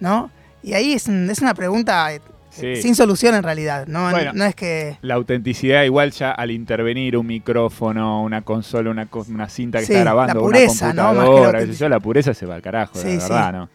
¿No? 0.00 0.30
Y 0.62 0.72
ahí 0.72 0.94
es, 0.94 1.08
es 1.08 1.40
una 1.40 1.54
pregunta 1.54 2.12
eh, 2.12 2.22
Sí. 2.54 2.76
sin 2.82 2.94
solución 2.94 3.34
en 3.34 3.42
realidad. 3.42 3.86
No, 3.86 4.10
Bueno. 4.10 4.32
no 4.34 4.44
es 4.44 4.54
que... 4.54 4.96
La 5.02 5.14
autenticidad, 5.14 5.82
igual 5.84 6.12
ya 6.12 6.30
al 6.30 6.50
intervenir 6.50 7.16
un 7.16 7.26
micrófono, 7.26 8.22
una 8.22 8.42
consola, 8.42 8.90
una, 8.90 9.08
una 9.28 9.48
cinta 9.48 9.80
que 9.80 9.86
Sí, 9.86 9.92
está 9.92 10.04
grabando, 10.04 10.34
la 10.34 10.40
pureza, 10.40 10.90
una 10.90 10.94
¿no? 10.94 11.02
Más 11.02 11.12
que 11.14 11.18
la 11.18 11.24
computadora, 11.26 12.00
pureza 12.00 12.34
se 12.34 12.46
va 12.46 12.54
al 12.54 12.62
carajo, 12.62 12.98
Sí, 12.98 13.14
la 13.14 13.20
sí. 13.20 13.32
verdad, 13.32 13.52
¿no? 13.52 13.68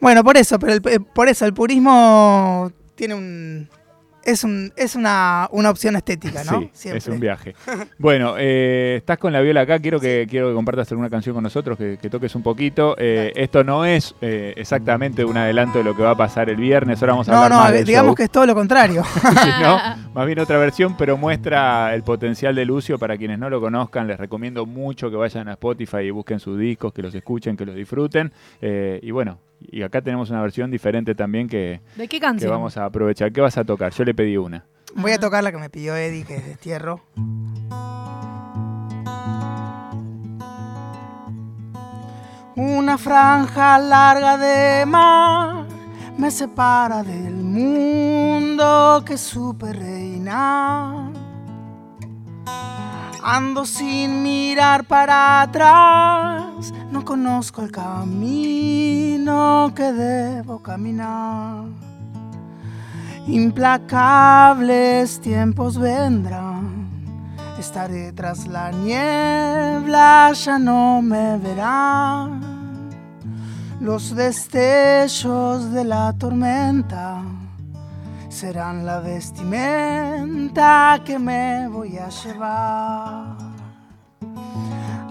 Bueno, 0.00 0.22
por 0.24 0.36
eso, 0.36 0.58
pero 0.58 0.72
el, 0.74 0.82
eh, 0.88 1.00
por 1.00 1.28
eso 1.28 1.44
el 1.44 1.52
purismo 1.54 2.70
tiene 2.94 3.14
un... 3.14 3.68
Es, 4.28 4.44
un, 4.44 4.72
es 4.76 4.94
una, 4.94 5.48
una 5.52 5.70
opción 5.70 5.96
estética, 5.96 6.44
¿no? 6.44 6.60
Sí, 6.60 6.70
Siempre. 6.74 6.98
es 6.98 7.06
un 7.08 7.18
viaje. 7.20 7.54
Bueno, 7.98 8.34
eh, 8.38 8.96
estás 8.98 9.18
con 9.18 9.32
la 9.32 9.40
viola 9.40 9.62
acá, 9.62 9.78
quiero 9.80 9.98
que, 9.98 10.26
quiero 10.28 10.48
que 10.48 10.54
compartas 10.54 10.90
alguna 10.92 11.08
canción 11.10 11.34
con 11.34 11.42
nosotros, 11.42 11.76
que, 11.78 11.98
que 12.00 12.10
toques 12.10 12.34
un 12.34 12.42
poquito. 12.42 12.94
Eh, 12.98 13.32
esto 13.36 13.64
no 13.64 13.84
es 13.84 14.14
eh, 14.20 14.54
exactamente 14.56 15.24
un 15.24 15.36
adelanto 15.36 15.78
de 15.78 15.84
lo 15.84 15.96
que 15.96 16.02
va 16.02 16.10
a 16.10 16.16
pasar 16.16 16.48
el 16.50 16.56
viernes, 16.56 17.00
ahora 17.02 17.12
vamos 17.14 17.28
a 17.28 17.32
No, 17.32 17.42
hablar 17.44 17.70
no, 17.70 17.72
del 17.76 17.84
digamos 17.84 18.08
show. 18.10 18.14
que 18.16 18.22
es 18.24 18.30
todo 18.30 18.46
lo 18.46 18.54
contrario. 18.54 19.02
Sí, 19.14 19.50
¿no? 19.62 19.78
Más 20.18 20.26
bien 20.26 20.40
otra 20.40 20.58
versión, 20.58 20.96
pero 20.96 21.16
muestra 21.16 21.94
el 21.94 22.02
potencial 22.02 22.52
de 22.52 22.64
Lucio. 22.64 22.98
Para 22.98 23.16
quienes 23.16 23.38
no 23.38 23.48
lo 23.48 23.60
conozcan, 23.60 24.08
les 24.08 24.18
recomiendo 24.18 24.66
mucho 24.66 25.12
que 25.12 25.16
vayan 25.16 25.46
a 25.46 25.52
Spotify 25.52 25.98
y 25.98 26.10
busquen 26.10 26.40
sus 26.40 26.58
discos, 26.58 26.92
que 26.92 27.02
los 27.02 27.14
escuchen, 27.14 27.56
que 27.56 27.64
los 27.64 27.76
disfruten. 27.76 28.32
Eh, 28.60 28.98
y 29.00 29.12
bueno, 29.12 29.38
y 29.60 29.80
acá 29.82 30.02
tenemos 30.02 30.28
una 30.30 30.42
versión 30.42 30.72
diferente 30.72 31.14
también 31.14 31.46
que, 31.46 31.82
¿De 31.94 32.08
qué 32.08 32.18
que 32.18 32.48
vamos 32.48 32.76
a 32.76 32.86
aprovechar. 32.86 33.30
¿Qué 33.30 33.40
vas 33.40 33.58
a 33.58 33.64
tocar? 33.64 33.92
Yo 33.92 34.02
le 34.02 34.12
pedí 34.12 34.36
una. 34.36 34.64
Voy 34.96 35.12
a 35.12 35.20
tocar 35.20 35.44
la 35.44 35.52
que 35.52 35.58
me 35.58 35.70
pidió 35.70 35.94
Eddie, 35.94 36.24
que 36.24 36.34
es 36.34 36.44
Destierro. 36.44 37.00
Una 42.56 42.98
franja 42.98 43.78
larga 43.78 44.36
de 44.36 44.84
mar 44.84 45.67
me 46.18 46.32
separa 46.32 47.04
del 47.04 47.34
mundo 47.34 49.02
que 49.06 49.16
supe 49.16 49.72
reinar. 49.72 51.12
Ando 53.22 53.64
sin 53.64 54.22
mirar 54.22 54.84
para 54.84 55.42
atrás, 55.42 56.72
no 56.90 57.04
conozco 57.04 57.62
el 57.62 57.70
camino 57.70 59.72
que 59.76 59.92
debo 59.92 60.60
caminar. 60.60 61.66
Implacables 63.28 65.20
tiempos 65.20 65.78
vendrán. 65.78 66.88
Estaré 67.58 68.12
tras 68.12 68.46
la 68.46 68.72
niebla, 68.72 70.32
ya 70.32 70.58
no 70.58 71.00
me 71.00 71.38
verán. 71.38 72.57
Los 73.80 74.16
destellos 74.16 75.72
de 75.72 75.84
la 75.84 76.12
tormenta 76.12 77.22
serán 78.28 78.84
la 78.84 78.98
vestimenta 78.98 81.00
que 81.04 81.18
me 81.18 81.68
voy 81.68 81.96
a 81.96 82.08
llevar. 82.08 83.36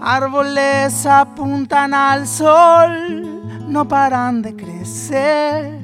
Árboles 0.00 1.06
apuntan 1.06 1.94
al 1.94 2.26
sol, 2.26 3.42
no 3.68 3.88
paran 3.88 4.42
de 4.42 4.54
crecer 4.54 5.80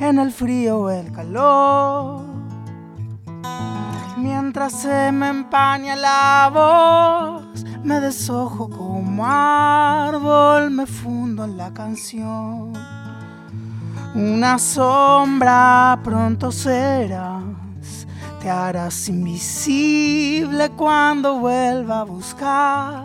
en 0.00 0.18
el 0.18 0.32
frío 0.32 0.80
o 0.80 0.90
el 0.90 1.12
calor. 1.12 2.24
Mientras 4.16 4.72
se 4.72 5.12
me 5.12 5.28
empaña 5.28 5.94
la 5.94 6.50
voz, 6.52 7.64
me 7.84 8.00
deshojo 8.00 8.68
como 8.70 9.26
árbol, 9.26 10.70
me 10.70 10.86
fundo 10.86 11.44
en 11.44 11.58
la 11.58 11.72
canción. 11.72 12.72
Una 14.14 14.58
sombra 14.58 16.00
pronto 16.02 16.50
serás, 16.50 18.06
te 18.40 18.48
harás 18.48 19.08
invisible 19.08 20.70
cuando 20.70 21.38
vuelva 21.38 22.00
a 22.00 22.04
buscar. 22.04 23.04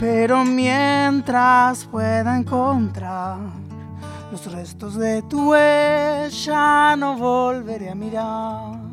Pero 0.00 0.44
mientras 0.44 1.84
pueda 1.84 2.36
encontrar 2.36 3.38
los 4.32 4.50
restos 4.50 4.96
de 4.96 5.22
tu 5.22 5.50
huella, 5.50 6.96
no 6.96 7.16
volveré 7.16 7.90
a 7.90 7.94
mirar. 7.94 8.83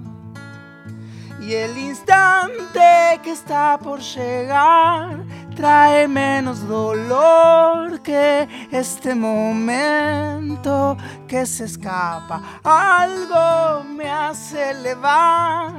Y 1.51 1.53
el 1.53 1.77
instante 1.77 3.19
que 3.21 3.31
está 3.31 3.77
por 3.77 3.99
llegar 3.99 5.17
trae 5.53 6.07
menos 6.07 6.65
dolor 6.65 8.01
que 8.01 8.47
este 8.71 9.13
momento 9.13 10.95
que 11.27 11.45
se 11.45 11.65
escapa. 11.65 12.41
Algo 12.63 13.83
me 13.83 14.09
hace 14.09 14.69
elevar 14.69 15.73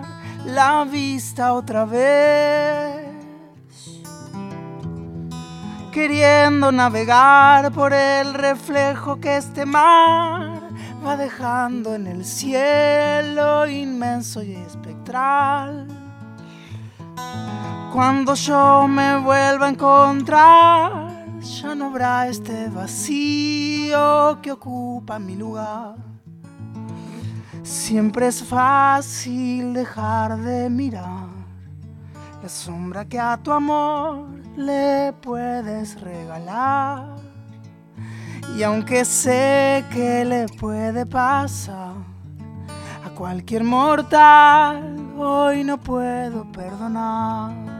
la 0.45 0.85
vista 0.85 1.55
otra 1.55 1.87
vez 1.87 3.07
queriendo 5.91 6.71
navegar 6.71 7.73
por 7.73 7.95
el 7.95 8.35
reflejo 8.35 9.19
que 9.19 9.39
este 9.39 9.65
mar 9.65 10.52
va 11.05 11.17
dejando 11.17 11.95
en 11.95 12.07
el 12.07 12.25
cielo 12.25 13.67
inmenso 13.67 14.43
y 14.43 14.55
espectral. 14.55 15.89
Cuando 17.93 18.35
yo 18.35 18.87
me 18.89 19.19
vuelva 19.19 19.67
a 19.67 19.69
encontrar, 19.71 21.41
ya 21.41 21.75
no 21.75 21.87
habrá 21.87 22.29
este 22.29 22.69
vacío 22.69 24.39
que 24.41 24.53
ocupa 24.53 25.19
mi 25.19 25.37
lugar. 25.37 25.97
Siempre 27.63 28.29
es 28.29 28.43
fácil 28.43 29.75
dejar 29.75 30.39
de 30.39 30.71
mirar 30.71 31.29
la 32.43 32.49
sombra 32.49 33.05
que 33.05 33.21
a 33.21 33.37
tu 33.37 33.53
amor 33.53 34.27
le 34.57 35.13
puedes 35.21 36.01
regalar. 36.01 37.22
Y 38.57 38.63
aunque 38.63 39.05
sé 39.05 39.85
que 39.91 40.25
le 40.25 40.47
puede 40.47 41.07
pasar 41.07 41.95
a 43.05 43.09
cualquier 43.15 43.65
mortal, 43.65 45.15
hoy 45.19 45.65
no 45.65 45.79
puedo 45.79 46.45
perdonar. 46.53 47.72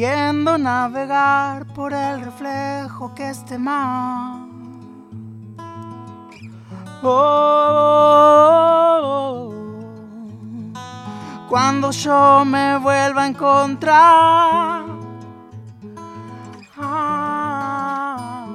Queriendo 0.00 0.56
navegar 0.56 1.66
por 1.74 1.92
el 1.92 2.22
reflejo 2.22 3.14
que 3.14 3.28
este 3.28 3.58
mar. 3.58 4.46
Oh, 7.02 7.90
cuando 11.50 11.90
yo 11.90 12.46
me 12.46 12.78
vuelva 12.78 13.24
a 13.24 13.26
encontrar. 13.26 14.84
Ah, 16.78 18.46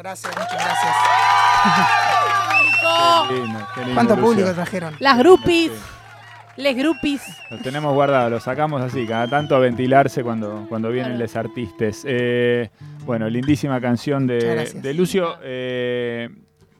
gracias, 0.00 0.32
muchas 0.36 0.64
gracias. 0.64 0.94
público! 3.06 3.28
Qué 3.28 3.34
lindo, 3.34 3.58
qué 3.74 3.80
lindo, 3.80 3.94
¿Cuánto 3.94 4.14
Lucio. 4.16 4.28
público 4.30 4.52
trajeron? 4.54 4.94
Las 5.00 5.18
grupis, 5.18 5.70
Sí. 5.72 6.62
les 6.62 6.76
grupis. 6.76 7.22
Lo 7.50 7.58
tenemos 7.58 7.92
guardado, 7.94 8.30
lo 8.30 8.40
sacamos 8.40 8.80
así, 8.82 9.06
cada 9.06 9.26
tanto 9.28 9.54
a 9.56 9.58
ventilarse 9.58 10.22
cuando, 10.22 10.66
cuando 10.68 10.88
vienen 10.90 11.12
Claro. 11.12 11.24
los 11.24 11.36
artistas. 11.36 12.02
Eh, 12.06 12.70
bueno, 13.04 13.28
lindísima 13.28 13.80
canción 13.80 14.26
de, 14.26 14.64
de 14.74 14.94
Lucio. 14.94 15.36
Eh, 15.42 16.28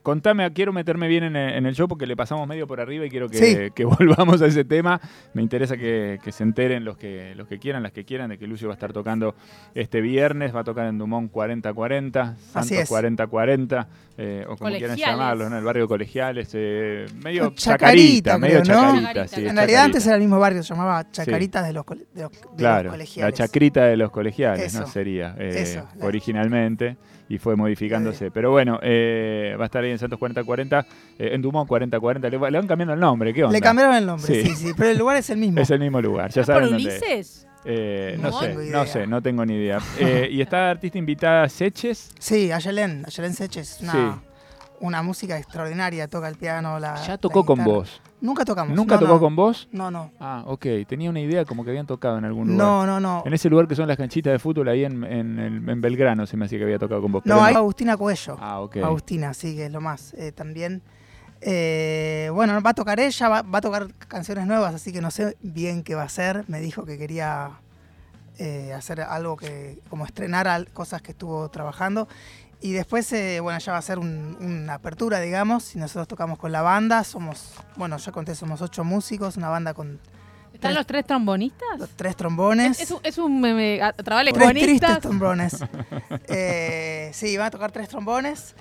contame, 0.07 0.49
quiero 0.53 0.71
meterme 0.71 1.09
bien 1.09 1.25
en 1.25 1.35
el, 1.35 1.53
en 1.55 1.65
el 1.65 1.75
show 1.75 1.85
porque 1.89 2.07
le 2.07 2.15
pasamos 2.15 2.47
medio 2.47 2.65
por 2.65 2.79
arriba 2.79 3.05
y 3.05 3.09
quiero 3.09 3.27
que, 3.27 3.37
Sí. 3.37 3.57
que 3.75 3.83
volvamos 3.99 4.41
a 4.41 4.45
ese 4.45 4.63
tema. 4.63 5.01
Me 5.33 5.41
interesa 5.41 5.75
que, 5.75 6.17
que 6.23 6.31
se 6.31 6.43
enteren 6.43 6.85
los 6.85 6.95
que, 6.97 7.35
los 7.35 7.45
que 7.49 7.59
quieran, 7.59 7.83
las 7.83 7.91
que 7.91 8.05
quieran, 8.05 8.29
de 8.29 8.37
que 8.37 8.47
Lucio 8.47 8.69
va 8.69 8.73
a 8.73 8.77
estar 8.77 8.93
tocando 8.93 9.35
este 9.75 9.99
viernes, 9.99 10.55
va 10.55 10.61
a 10.61 10.63
tocar 10.63 10.87
en 10.87 10.97
Dumont 10.97 11.29
4040, 11.29 12.21
Así 12.21 12.39
Santos 12.53 12.71
es. 12.71 12.87
4040, 12.87 13.87
eh, 14.17 14.45
o 14.47 14.55
como 14.55 14.69
quieran 14.71 14.91
Colegiales. 14.91 14.97
llamarlo, 15.17 15.49
¿no? 15.49 15.57
El 15.57 15.63
barrio 15.65 15.87
colegiales, 15.89 16.49
eh, 16.53 17.05
medio 17.21 17.51
Chacarita, 17.53 18.31
chacarita, 18.31 18.37
medio 18.37 18.61
creo, 18.61 18.75
¿no? 18.81 18.95
chacarita. 19.01 19.27
Sí. 19.27 19.45
En 19.45 19.55
realidad 19.57 19.83
antes 19.83 20.05
era 20.07 20.15
el 20.15 20.21
mismo 20.21 20.39
barrio, 20.39 20.63
se 20.63 20.73
llamaba 20.73 21.11
Chacaritas 21.11 21.67
de 21.67 21.73
los, 21.73 21.83
cole- 21.85 22.07
de 22.13 22.21
los- 22.21 22.31
de 22.31 22.39
los 22.45 22.55
Claro, 22.55 22.83
la 22.85 22.91
colegiales. 22.91 23.35
chacrita 23.35 23.83
de 23.85 23.97
los 23.97 24.09
colegiales, 24.09 24.73
¿no? 24.73 24.87
Sería 24.87 25.35
eh, 25.37 25.51
Eso, 25.61 25.85
originalmente 26.01 26.95
y 27.29 27.37
fue 27.37 27.55
modificándose. 27.55 28.31
Pero 28.31 28.51
bueno, 28.51 28.79
eh, 28.81 29.55
va 29.59 29.63
a 29.63 29.65
estar 29.65 29.83
ahí 29.83 29.91
en 29.91 29.99
Santos 29.99 30.17
4040, 30.19 30.85
eh, 31.19 31.29
en 31.33 31.41
Dumont 31.41 31.67
4040. 31.67 32.29
Le, 32.29 32.37
le 32.37 32.57
van 32.57 32.67
cambiando 32.67 32.93
el 32.93 32.99
nombre, 32.99 33.33
¿qué 33.33 33.43
onda? 33.43 33.53
Le 33.53 33.61
cambiaron 33.61 33.95
el 33.95 34.05
nombre, 34.05 34.25
Sí. 34.43 34.49
sí. 34.49 34.55
sí, 34.55 34.71
pero 34.77 34.91
el 34.91 34.97
lugar 34.97 35.17
es 35.17 35.29
el 35.29 35.37
mismo. 35.37 35.59
Es 35.61 35.69
el 35.71 35.79
mismo 35.79 36.01
lugar, 36.01 36.31
ya 36.31 36.37
¿No 36.37 36.41
es 36.41 36.47
por 36.47 36.55
saben 36.55 36.75
es. 36.75 36.85
Ulises? 37.01 37.47
Eh, 37.65 38.17
no, 38.21 38.29
No 38.29 38.39
sé, 38.39 38.47
tengo 38.47 38.59
no 38.61 38.65
idea. 38.67 38.85
sé, 38.87 39.07
no 39.07 39.21
tengo 39.21 39.45
ni 39.45 39.55
idea. 39.55 39.79
Eh, 39.99 40.29
y 40.31 40.41
está 40.41 40.69
artista 40.69 40.97
invitada 40.97 41.49
Seches. 41.49 42.11
Sí, 42.19 42.51
Ayelen, 42.51 43.03
Ayelen 43.05 43.33
Seches, 43.33 43.79
una, 43.81 43.91
Sí. 43.91 43.99
una 44.79 45.03
música 45.03 45.37
extraordinaria, 45.37 46.07
toca 46.07 46.29
el 46.29 46.35
piano, 46.37 46.79
la 46.79 46.95
Ya 47.01 47.09
la 47.09 47.17
tocó 47.17 47.45
con 47.45 47.63
vos. 47.63 48.01
Nunca 48.19 48.43
tocamos. 48.45 48.75
¿Nunca 48.75 48.95
no, 48.95 49.01
tocó 49.01 49.13
no. 49.13 49.19
con 49.19 49.35
vos? 49.35 49.67
No, 49.71 49.91
no. 49.91 50.11
Ah, 50.19 50.43
ok. 50.47 50.65
Tenía 50.87 51.09
una 51.09 51.19
idea 51.19 51.45
como 51.45 51.63
que 51.63 51.69
habían 51.69 51.85
tocado 51.85 52.17
en 52.17 52.25
algún 52.25 52.47
lugar. 52.47 52.57
No, 52.65 52.85
no, 52.85 52.99
no. 52.99 53.21
En 53.25 53.33
ese 53.33 53.47
lugar 53.49 53.67
que 53.67 53.75
son 53.75 53.87
las 53.87 53.95
canchitas 53.97 54.33
de 54.33 54.39
fútbol 54.39 54.67
ahí 54.69 54.85
en, 54.85 55.03
en, 55.03 55.37
el- 55.39 55.69
en 55.69 55.81
Belgrano 55.81 56.25
se 56.25 56.35
me 56.35 56.45
hacía 56.45 56.57
que 56.57 56.63
había 56.63 56.79
tocado 56.79 57.01
con 57.01 57.11
vos. 57.11 57.21
No, 57.25 57.35
pero 57.35 57.45
hay 57.45 57.53
Agustina 57.55 57.95
Cuello. 57.95 58.35
Ah, 58.39 58.59
ok. 58.61 58.77
Agustina, 58.77 59.33
sí, 59.35 59.55
que 59.55 59.67
es 59.67 59.71
lo 59.71 59.81
más. 59.81 60.13
eh, 60.15 60.31
también. 60.31 60.81
Eh, 61.41 62.29
bueno, 62.33 62.59
va 62.61 62.71
a 62.71 62.73
tocar 62.73 62.99
ella, 62.99 63.29
va, 63.29 63.41
va 63.43 63.59
a 63.59 63.61
tocar 63.61 63.93
canciones 64.07 64.47
nuevas, 64.47 64.73
así 64.73 64.91
que 64.91 65.01
no 65.01 65.11
sé 65.11 65.37
bien 65.41 65.83
qué 65.83 65.93
va 65.93 66.01
a 66.01 66.05
hacer. 66.05 66.43
Me 66.47 66.59
dijo 66.59 66.83
que 66.85 66.97
quería 66.97 67.51
eh, 68.39 68.73
hacer 68.73 69.01
algo 69.01 69.37
que, 69.37 69.79
como 69.89 70.05
estrenar 70.05 70.47
al- 70.47 70.67
cosas 70.69 71.01
que 71.03 71.11
estuvo 71.11 71.47
trabajando. 71.49 72.07
Y 72.59 72.71
después, 72.73 73.11
eh, 73.13 73.39
bueno, 73.39 73.59
ya 73.59 73.71
va 73.73 73.77
a 73.77 73.81
ser 73.83 73.99
un- 73.99 74.35
una 74.39 74.75
apertura, 74.75 75.19
digamos. 75.19 75.75
Y 75.75 75.79
nosotros 75.79 76.07
tocamos 76.07 76.39
con 76.39 76.51
la 76.51 76.61
banda. 76.63 77.03
Somos, 77.03 77.53
bueno, 77.75 77.97
ya 77.97 78.11
conté, 78.11 78.33
somos 78.35 78.61
ocho 78.61 78.83
músicos, 78.83 79.37
una 79.37 79.49
banda 79.49 79.73
con 79.73 79.99
¿Están 80.53 80.69
Tres- 80.71 80.75
los 80.75 80.87
tres 80.87 81.05
trombonistas? 81.05 81.77
los 81.77 81.89
tres 81.91 82.15
trombones. 82.15 82.79
Es, 82.79 82.85
es 82.85 82.91
un, 82.91 82.99
es 83.03 83.17
un 83.19 83.39
Tres 84.33 84.47
tristes 84.79 84.99
trombones. 85.01 85.57
Eh, 86.29 87.11
sí, 87.13 87.37
van 87.37 87.47
a 87.47 87.51
tocar 87.51 87.71
tres 87.71 87.89
trombones, 87.89 88.55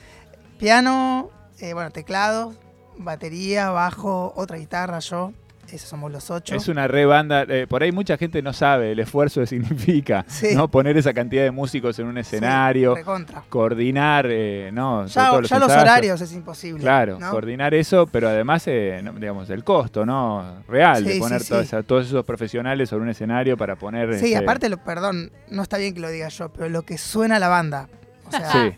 piano, 0.59 1.31
eh, 1.59 1.73
bueno, 1.73 1.91
teclado, 1.91 2.55
batería, 2.99 3.71
bajo, 3.71 4.33
otra 4.37 4.59
guitarra, 4.59 4.99
yo. 4.99 5.33
Esos 5.73 5.88
somos 5.88 6.12
los 6.12 6.30
ocho. 6.30 6.54
Es 6.54 6.68
una 6.68 6.87
re 6.87 7.06
banda. 7.06 7.42
eh, 7.49 7.66
por 7.68 7.82
ahí 7.82 7.90
mucha 7.92 8.16
gente 8.16 8.40
no 8.42 8.52
sabe 8.52 8.92
el 8.92 9.00
esfuerzo 9.00 9.40
que 9.40 9.46
significa 9.49 10.25
Sí. 10.28 10.54
no 10.54 10.68
poner 10.70 10.96
esa 10.96 11.12
cantidad 11.12 11.42
de 11.42 11.50
músicos 11.50 11.99
en 11.99 12.06
un 12.06 12.18
escenario, 12.18 12.94
Sí, 12.96 13.02
coordinar, 13.49 14.26
eh, 14.30 14.70
no, 14.73 15.06
Ya, 15.06 15.32
los, 15.32 15.49
ya 15.49 15.58
los 15.58 15.68
ensayos. 15.68 15.82
horarios 15.82 16.20
es 16.20 16.32
imposible. 16.32 16.80
Claro, 16.80 17.18
¿no? 17.18 17.30
coordinar 17.30 17.75
eso, 17.75 18.06
pero 18.06 18.28
además, 18.28 18.62
eh, 18.68 19.02
digamos, 19.18 19.50
el 19.50 19.64
costo, 19.64 20.06
¿no? 20.06 20.62
Real 20.68 21.04
de 21.04 21.18
poner 21.18 21.42
toda 21.44 21.62
esa- 21.62 21.82
todos 21.82 22.06
esos 22.06 22.25
profesionales 22.25 22.88
sobre 22.88 23.02
un 23.02 23.08
escenario 23.11 23.56
para 23.56 23.76
poner. 23.76 24.18
Sí, 24.18 24.26
este, 24.26 24.37
aparte, 24.37 24.68
lo, 24.68 24.78
perdón, 24.78 25.32
no 25.50 25.62
está 25.62 25.78
bien 25.78 25.94
que 25.94 26.00
lo 26.00 26.11
diga 26.11 26.28
yo, 26.28 26.49
pero 26.52 26.68
lo 26.68 26.82
que 26.82 26.99
suena 26.99 27.38
la 27.38 27.49
banda. 27.49 27.88
O 28.26 28.30
sea, 28.30 28.50
Sí, 28.52 28.73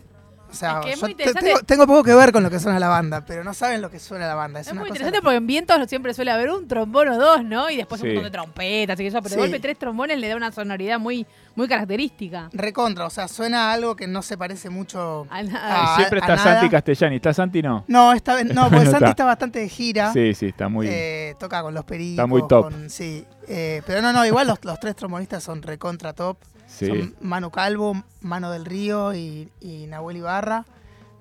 o 0.49 0.53
sea 0.53 0.79
Es 0.79 0.85
que 0.85 0.91
es 0.93 0.99
yo 0.99 1.05
muy 1.07 1.15
te- 1.15 1.23
interesante. 1.23 1.47
tengo, 1.49 1.59
tengo 1.65 1.87
poco 1.87 2.03
que 2.03 2.15
ver 2.15 2.31
con 2.31 2.41
lo 2.43 2.49
que 2.49 2.59
suena 2.59 2.79
la 2.79 2.87
banda, 2.87 3.23
pero 3.25 3.43
no 3.43 3.53
saben 3.53 3.81
lo 3.81 3.89
que 3.91 3.99
suena 3.99 4.27
la 4.27 4.35
banda. 4.35 4.59
Es, 4.59 4.67
Es 4.67 4.73
una 4.73 4.81
muy 4.81 4.89
cosa 4.89 4.99
interesante 4.99 5.21
porque 5.23 5.37
en 5.37 5.47
vientos 5.47 5.89
siempre 5.89 6.13
suele 6.13 6.31
haber 6.31 6.49
un 6.49 6.67
trombón 6.67 7.07
o 7.09 7.17
dos, 7.17 7.43
¿no? 7.43 7.69
Y 7.69 7.77
después 7.77 8.01
Sí. 8.01 8.07
un 8.07 8.13
montón 8.15 8.31
de 8.31 8.37
trompetas 8.37 8.99
y 8.99 9.07
eso, 9.07 9.17
pero 9.21 9.29
Sí. 9.29 9.35
de 9.35 9.41
golpe 9.41 9.59
tres 9.59 9.77
trombones 9.77 10.17
le 10.19 10.27
da 10.27 10.35
una 10.35 10.51
sonoridad 10.51 10.99
muy, 10.99 11.25
muy 11.55 11.67
característica. 11.67 12.49
Recontra, 12.53 13.05
o 13.05 13.09
sea, 13.09 13.27
suena 13.27 13.69
a 13.69 13.73
algo 13.73 13.95
que 13.95 14.07
no 14.07 14.21
se 14.21 14.37
parece 14.37 14.69
mucho. 14.69 15.27
A 15.29 15.43
nada. 15.43 15.95
Siempre 15.97 16.19
a 16.19 16.21
está 16.21 16.35
nada. 16.35 16.53
Santi 16.59 16.69
Castellani. 16.69 17.15
¿Está 17.17 17.33
Santi 17.33 17.61
no? 17.61 17.83
No, 17.87 18.13
esta 18.13 18.35
vez 18.35 18.45
no, 18.53 18.63
porque 18.69 18.85
No 18.85 18.91
Santi 18.91 18.95
está. 19.05 19.09
está 19.09 19.25
bastante 19.25 19.59
de 19.59 19.69
gira. 19.69 20.11
Sí, 20.13 20.33
sí, 20.33 20.47
está 20.47 20.67
muy. 20.69 20.87
Eh, 20.89 21.35
toca 21.39 21.61
con 21.61 21.73
los 21.73 21.83
pericos. 21.85 22.11
Está 22.11 22.25
muy 22.27 22.47
top. 22.47 22.63
con- 22.71 22.89
sí, 22.89 23.25
Eh, 23.51 23.81
pero 23.87 24.01
no, 24.01 24.13
no, 24.13 24.25
igual 24.25 24.45
los, 24.47 24.63
los 24.63 24.79
tres 24.79 24.95
trombonistas 24.95 25.43
son 25.43 25.61
recontra 25.63 26.13
top. 26.13 26.37
sí. 26.43 26.58
Son 26.87 27.15
Manu 27.21 27.51
Calvo, 27.51 27.93
Mano 28.21 28.51
del 28.51 28.65
Río 28.65 29.13
y, 29.13 29.51
y 29.59 29.87
Nahuel 29.87 30.17
Ibarra. 30.17 30.65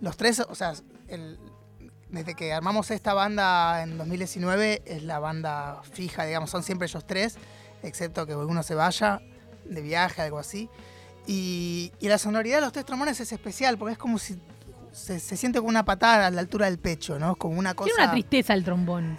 Los 0.01 0.17
tres, 0.17 0.41
o 0.41 0.55
sea, 0.55 0.73
el- 1.09 1.39
desde 2.11 2.35
que 2.35 2.53
armamos 2.53 2.91
esta 2.91 3.13
banda 3.15 3.83
en 3.83 3.99
2019, 3.99 4.83
es 4.87 5.03
la 5.03 5.19
banda 5.19 5.83
fija, 5.93 6.25
digamos, 6.25 6.49
son 6.51 6.63
siempre 6.63 6.87
ellos 6.87 7.07
tres, 7.07 7.37
excepto 7.83 8.27
que 8.27 8.35
uno 8.35 8.63
se 8.63 8.75
vaya 8.75 9.21
de 9.67 9.83
viaje, 9.83 10.23
algo 10.23 10.39
así. 10.39 10.71
Y, 11.27 11.93
y 12.01 12.09
la 12.09 12.17
sonoridad 12.17 12.57
de 12.57 12.61
los 12.63 12.73
tres 12.73 12.87
trombones 12.87 13.21
es 13.21 13.31
especial, 13.33 13.77
porque 13.77 13.93
es 13.93 13.99
como 13.99 14.19
si 14.19 14.39
se, 14.93 15.21
se 15.21 15.37
siente 15.37 15.59
como 15.59 15.69
una 15.69 15.85
patada 15.85 16.27
a 16.29 16.31
la 16.31 16.41
altura 16.41 16.67
del 16.67 16.79
pecho, 16.79 17.19
¿no? 17.19 17.37
Como 17.37 17.59
una 17.59 17.75
cosa... 17.75 17.87
Tiene 17.95 18.03
una 18.05 18.13
tristeza 18.13 18.55
el 18.55 18.65
trombón. 18.65 19.19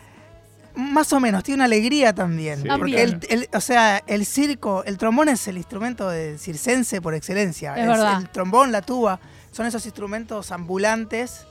Más 0.75 1.11
o 1.13 1.19
menos, 1.19 1.43
tiene 1.43 1.57
una 1.57 1.65
alegría 1.65 2.13
también. 2.13 2.61
Sí. 2.61 2.67
Porque 2.77 3.01
el, 3.01 3.49
o 3.53 3.61
sea, 3.61 4.03
el 4.07 4.25
circo, 4.25 4.83
el 4.85 4.97
trombón 4.97 5.29
es 5.29 5.47
el 5.47 5.57
instrumento 5.57 6.09
del 6.09 6.39
circense 6.39 7.01
por 7.01 7.13
excelencia. 7.13 7.75
Es 7.75 7.87
verdad. 7.87 8.21
El 8.21 8.29
trombón, 8.29 8.71
la 8.71 8.81
tuba, 8.81 9.19
son 9.51 9.65
esos 9.65 9.85
instrumentos 9.85 10.51
ambulantes, 10.51 11.45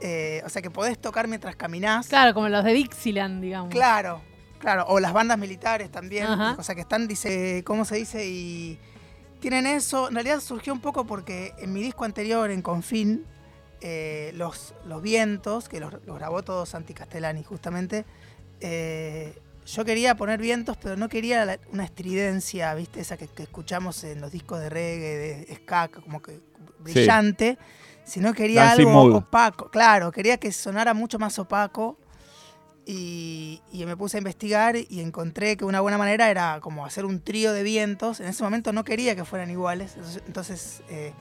eh, 0.00 0.42
o 0.44 0.48
sea, 0.48 0.60
que 0.60 0.70
podés 0.70 0.98
tocar 0.98 1.28
mientras 1.28 1.56
caminás. 1.56 2.08
Claro, 2.08 2.34
como 2.34 2.48
los 2.48 2.64
de 2.64 2.72
Dixieland, 2.72 3.42
digamos. 3.42 3.70
Claro, 3.70 4.20
claro. 4.58 4.84
O 4.88 5.00
las 5.00 5.12
bandas 5.12 5.38
militares 5.38 5.90
también. 5.90 6.26
Ajá. 6.26 6.56
O 6.58 6.62
sea, 6.62 6.74
que 6.74 6.82
están, 6.82 7.08
dice, 7.08 7.62
¿cómo 7.64 7.84
se 7.84 7.96
dice? 7.96 8.26
Y 8.26 8.78
tienen 9.40 9.66
eso. 9.66 10.08
En 10.08 10.14
realidad 10.14 10.40
surgió 10.40 10.72
un 10.72 10.80
poco 10.80 11.06
porque 11.06 11.54
en 11.58 11.72
mi 11.72 11.80
disco 11.80 12.04
anterior, 12.04 12.50
en 12.50 12.60
Confín, 12.60 13.24
eh, 13.80 14.32
los, 14.34 14.74
los 14.86 15.02
vientos, 15.02 15.68
que 15.68 15.78
los, 15.78 15.92
los 16.06 16.18
grabó 16.18 16.42
todo 16.42 16.64
Santi 16.64 16.94
Castellani 16.94 17.42
justamente, 17.44 18.06
eh, 18.66 19.38
yo 19.66 19.84
quería 19.84 20.14
poner 20.16 20.40
vientos, 20.40 20.76
pero 20.76 20.96
no 20.96 21.08
quería 21.08 21.44
la- 21.44 21.58
una 21.72 21.84
estridencia, 21.84 22.74
¿viste? 22.74 23.00
Esa 23.00 23.16
que, 23.16 23.28
que 23.28 23.42
escuchamos 23.44 24.02
en 24.04 24.20
los 24.20 24.32
discos 24.32 24.60
de 24.60 24.68
reggae, 24.70 25.16
de 25.46 25.54
ska, 25.56 25.88
como 25.88 26.20
que 26.22 26.40
brillante, 26.78 27.58
sino 28.04 28.32
quería 28.34 28.64
Dancing 28.64 28.86
algo 28.86 28.92
Mood. 28.92 29.14
opaco. 29.16 29.70
Claro, 29.70 30.10
quería 30.12 30.36
que 30.38 30.50
sonara 30.52 30.94
mucho 30.94 31.18
más 31.18 31.38
opaco. 31.38 31.98
Y, 32.86 33.62
y 33.72 33.86
me 33.86 33.96
puse 33.96 34.16
a 34.16 34.20
investigar 34.20 34.76
y 34.76 35.00
encontré 35.00 35.56
que 35.56 35.64
una 35.64 35.80
buena 35.80 35.96
manera 35.96 36.30
era 36.30 36.60
como 36.60 36.84
hacer 36.84 37.06
un 37.06 37.20
trío 37.22 37.54
de 37.54 37.62
vientos. 37.62 38.20
En 38.20 38.26
ese 38.26 38.42
momento 38.44 38.72
no 38.74 38.84
quería 38.84 39.16
que 39.16 39.24
fueran 39.24 39.50
iguales. 39.50 39.94
Entonces, 39.96 40.22
entonces, 40.26 40.82
eh, 40.90 41.12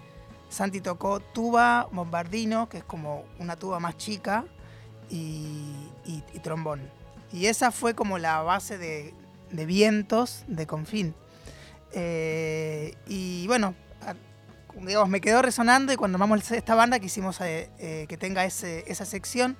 Santi 0.49 0.81
tocó 0.81 1.21
tuba, 1.21 1.87
bombardino, 1.93 2.67
que 2.67 2.79
es 2.79 2.83
como 2.83 3.23
una 3.39 3.55
tuba 3.55 3.79
más 3.79 3.95
chica, 3.95 4.43
y, 5.09 5.87
y- 6.05 6.23
y 6.33 6.39
trombón. 6.39 6.81
Y 7.33 7.47
esa 7.47 7.71
fue 7.71 7.93
como 7.95 8.17
la 8.19 8.41
base 8.41 8.77
de, 8.77 9.13
de 9.51 9.65
vientos 9.65 10.45
de 10.47 10.65
Confín. 10.67 11.13
Eh, 11.91 12.95
y 13.07 13.45
bueno, 13.47 13.75
digamos, 14.81 15.09
me 15.09 15.21
quedó 15.21 15.41
resonando 15.41 15.93
y 15.93 15.95
cuando 15.95 16.15
armamos 16.17 16.49
esta 16.51 16.75
banda 16.75 16.99
quisimos 16.99 17.39
eh, 17.41 17.69
eh, 17.79 18.05
que 18.09 18.17
tenga 18.17 18.45
ese- 18.45 18.83
esa 18.87 19.05
sección 19.05 19.55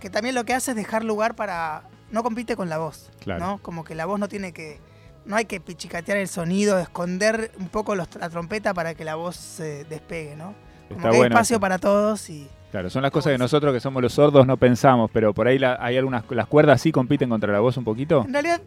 que 0.00 0.10
también 0.10 0.34
lo 0.34 0.44
que 0.44 0.54
hace 0.54 0.72
es 0.72 0.76
dejar 0.76 1.04
lugar 1.04 1.34
para... 1.34 1.84
No 2.10 2.22
compite 2.22 2.54
con 2.56 2.68
la 2.68 2.78
voz, 2.78 3.10
Claro. 3.20 3.40
¿no? 3.44 3.62
Como 3.62 3.84
que 3.84 3.94
la 3.94 4.04
voz 4.06 4.18
no 4.20 4.28
tiene 4.28 4.52
que... 4.52 4.78
No 5.24 5.36
hay 5.36 5.46
que 5.46 5.58
pichicatear 5.60 6.18
el 6.18 6.28
sonido, 6.28 6.78
esconder 6.78 7.50
un 7.58 7.68
poco 7.68 7.94
los- 7.94 8.14
la 8.16 8.28
trompeta 8.28 8.74
para 8.74 8.94
que 8.94 9.04
la 9.04 9.14
voz 9.14 9.36
se 9.36 9.84
despegue, 9.84 10.36
¿no? 10.36 10.54
Como 10.88 10.98
Está 11.00 11.10
que 11.10 11.16
hay 11.16 11.22
espacio 11.22 11.56
eso. 11.56 11.60
para 11.60 11.78
todos 11.78 12.28
y... 12.30 12.48
Claro, 12.70 12.90
son 12.90 13.02
las 13.02 13.10
cosas 13.12 13.32
que 13.32 13.38
nosotros 13.38 13.72
que 13.72 13.80
somos 13.80 14.02
los 14.02 14.12
sordos 14.12 14.46
no 14.46 14.56
pensamos, 14.56 15.10
pero 15.12 15.32
por 15.32 15.46
ahí 15.46 15.58
la- 15.58 15.78
hay 15.80 15.96
algunas 15.96 16.24
las 16.30 16.46
cuerdas 16.48 16.80
sí 16.80 16.90
compiten 16.92 17.28
contra 17.28 17.52
la 17.52 17.60
voz 17.60 17.76
un 17.76 17.84
poquito. 17.84 18.24
En 18.26 18.32
realidad, 18.32 18.60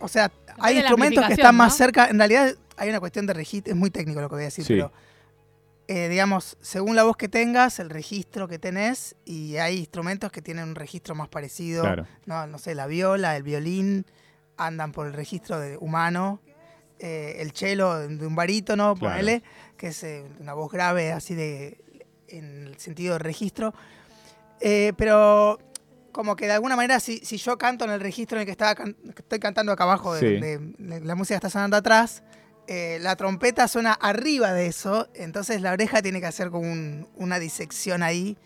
o 0.00 0.08
sea, 0.08 0.30
hay 0.58 0.78
instrumentos 0.78 1.24
que 1.26 1.34
están 1.34 1.54
más 1.56 1.76
cerca. 1.76 2.06
En 2.08 2.18
realidad 2.18 2.54
hay 2.76 2.88
una 2.88 2.98
cuestión 3.00 3.24
de 3.26 3.34
registro, 3.34 3.72
es 3.72 3.78
muy 3.78 3.90
técnico 3.90 4.20
lo 4.20 4.28
que 4.28 4.34
voy 4.34 4.42
a 4.42 4.46
decir, 4.46 4.64
Sí. 4.64 4.74
pero 4.74 4.92
eh, 5.88 6.08
digamos, 6.08 6.56
según 6.60 6.96
la 6.96 7.02
voz 7.04 7.16
que 7.16 7.28
tengas, 7.28 7.78
el 7.78 7.90
registro 7.90 8.48
que 8.48 8.58
tenés, 8.58 9.14
y 9.24 9.56
hay 9.56 9.78
instrumentos 9.78 10.30
que 10.32 10.40
tienen 10.40 10.68
un 10.68 10.74
registro 10.74 11.14
más 11.14 11.28
parecido. 11.28 11.82
Claro. 11.82 12.06
No, 12.24 12.46
no 12.46 12.58
sé, 12.58 12.74
la 12.74 12.86
viola, 12.86 13.36
el 13.36 13.42
violín, 13.42 14.06
andan 14.56 14.92
por 14.92 15.06
el 15.06 15.12
registro 15.12 15.58
de 15.60 15.76
humano. 15.78 16.40
eh, 17.04 17.42
el 17.42 17.50
cello 17.50 17.98
de 18.06 18.24
un 18.28 18.36
barítono, 18.36 18.94
Claro. 18.94 19.14
ponele, 19.16 19.42
que 19.82 19.88
es 19.88 20.04
eh, 20.04 20.24
una 20.38 20.54
voz 20.54 20.70
grave 20.70 21.10
así 21.10 21.34
de 21.34 21.76
en 22.28 22.68
el 22.68 22.78
sentido 22.78 23.14
de 23.14 23.18
registro. 23.18 23.74
Eh, 24.60 24.92
pero 24.96 25.58
como 26.12 26.36
que 26.36 26.46
de 26.46 26.52
alguna 26.52 26.76
manera, 26.76 27.00
si, 27.00 27.18
si 27.24 27.36
yo 27.36 27.58
canto 27.58 27.84
en 27.84 27.90
el 27.90 27.98
registro 28.00 28.36
en 28.38 28.42
el 28.42 28.46
que, 28.46 28.52
estaba 28.52 28.76
can- 28.76 28.96
estoy 29.18 29.40
cantando 29.40 29.72
acá 29.72 29.82
abajo, 29.82 30.14
de, 30.14 30.20
Sí. 30.20 30.40
de- 30.40 30.58
de- 30.78 31.00
la 31.00 31.16
música 31.16 31.34
está 31.34 31.50
sonando 31.50 31.76
atrás, 31.76 32.22
eh, 32.68 32.98
la 33.00 33.16
trompeta 33.16 33.66
suena 33.66 33.92
arriba 33.92 34.52
de 34.52 34.66
eso, 34.66 35.08
entonces 35.14 35.60
la 35.62 35.72
oreja 35.72 36.00
tiene 36.00 36.20
que 36.20 36.26
hacer 36.26 36.50
como 36.52 36.70
un- 36.70 37.08
una 37.16 37.40
disección 37.40 38.04
ahí, 38.04 38.38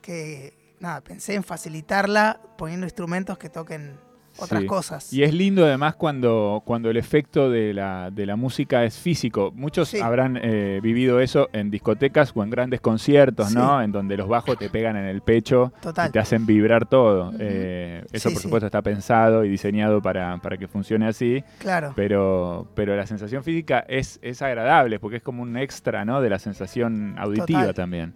que 0.00 0.56
nada, 0.78 1.00
pensé 1.00 1.34
en 1.34 1.42
facilitarla 1.42 2.40
poniendo 2.56 2.86
instrumentos 2.86 3.36
que 3.36 3.48
toquen 3.50 3.98
otras 4.38 4.60
Sí. 4.62 4.66
cosas. 4.66 5.12
Y 5.12 5.22
es 5.22 5.32
lindo 5.34 5.64
además 5.64 5.94
cuando, 5.94 6.62
cuando 6.64 6.90
el 6.90 6.96
efecto 6.96 7.50
de 7.50 7.72
la, 7.74 8.10
de 8.10 8.26
la 8.26 8.36
música 8.36 8.84
es 8.84 8.98
físico. 8.98 9.52
Muchos 9.54 9.88
Sí. 9.88 10.00
habrán 10.00 10.38
eh, 10.42 10.80
vivido 10.82 11.20
eso 11.20 11.48
en 11.52 11.70
discotecas 11.70 12.32
o 12.34 12.42
en 12.42 12.50
grandes 12.50 12.80
conciertos, 12.80 13.48
Sí. 13.48 13.54
¿no? 13.54 13.80
En 13.82 13.92
donde 13.92 14.16
los 14.16 14.28
bajos 14.28 14.58
te 14.58 14.68
pegan 14.70 14.96
en 14.96 15.04
el 15.06 15.20
pecho 15.22 15.72
Total. 15.80 16.08
y 16.08 16.12
te 16.12 16.18
hacen 16.18 16.46
vibrar 16.46 16.86
todo. 16.86 17.32
Eh, 17.38 18.04
eso, 18.12 18.30
por 18.30 18.40
supuesto, 18.42 18.66
está 18.66 18.82
pensado 18.82 19.44
y 19.44 19.48
diseñado 19.48 20.02
para, 20.02 20.36
para 20.38 20.56
que 20.56 20.66
funcione 20.68 21.06
así. 21.06 21.42
Claro. 21.58 21.92
Pero, 21.96 22.66
pero 22.74 22.96
la 22.96 23.06
sensación 23.06 23.44
física 23.44 23.84
es, 23.88 24.18
es 24.22 24.42
agradable 24.42 24.98
porque 24.98 25.18
es 25.18 25.22
como 25.22 25.42
un 25.42 25.56
extra, 25.56 26.04
¿no? 26.04 26.20
De 26.20 26.30
la 26.30 26.38
sensación 26.38 27.14
auditiva 27.18 27.60
Total. 27.60 27.74
también. 27.74 28.14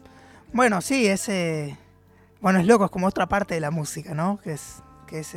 Bueno, 0.53 0.81
sí, 0.81 1.07
es. 1.07 1.29
eh, 1.29 1.77
bueno, 2.41 2.59
es 2.61 2.67
loco, 2.67 2.85
es 2.85 2.91
como 2.91 3.07
otra 3.07 3.27
parte 3.27 3.55
de 3.55 3.61
la 3.61 3.71
música, 3.71 4.15
¿no? 4.15 4.39
Que 4.43 4.53
es. 4.53 4.83
Que 5.07 5.21
es. 5.21 5.35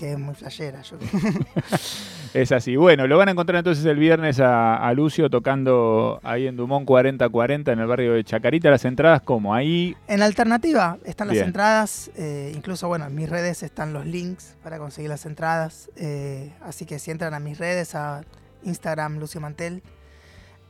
Que 0.00 0.12
es 0.12 0.18
muy 0.18 0.34
flashera. 0.34 0.80
Yo, 0.80 0.96
Es 2.32 2.52
así. 2.52 2.76
Bueno, 2.76 3.06
lo 3.06 3.18
van 3.18 3.28
a 3.28 3.32
encontrar 3.32 3.58
entonces 3.58 3.84
el 3.84 3.98
viernes 3.98 4.40
a, 4.40 4.76
a 4.76 4.94
Lucio 4.94 5.28
tocando 5.28 6.20
ahí 6.22 6.46
en 6.46 6.56
Dumont 6.56 6.86
4040 6.86 7.72
en 7.72 7.78
el 7.80 7.86
barrio 7.86 8.14
de 8.14 8.24
Chacarita. 8.24 8.70
Las 8.70 8.84
entradas 8.86 9.20
como 9.20 9.52
ahí. 9.54 9.94
en 10.08 10.22
alternativa 10.22 10.96
están 11.04 11.26
las 11.26 11.34
Bien. 11.34 11.46
entradas, 11.48 12.10
eh, 12.16 12.52
incluso, 12.56 12.88
bueno, 12.88 13.04
en 13.06 13.14
mis 13.14 13.28
redes 13.28 13.62
están 13.62 13.92
los 13.92 14.06
links 14.06 14.56
para 14.62 14.78
conseguir 14.78 15.10
las 15.10 15.26
entradas. 15.26 15.90
eh, 15.96 16.52
así 16.62 16.86
que 16.86 16.98
si 16.98 17.10
entran 17.10 17.34
a 17.34 17.40
mis 17.40 17.58
redes, 17.58 17.94
a 17.94 18.22
Instagram 18.62 19.18
Lucio 19.18 19.40
Mantel, 19.40 19.82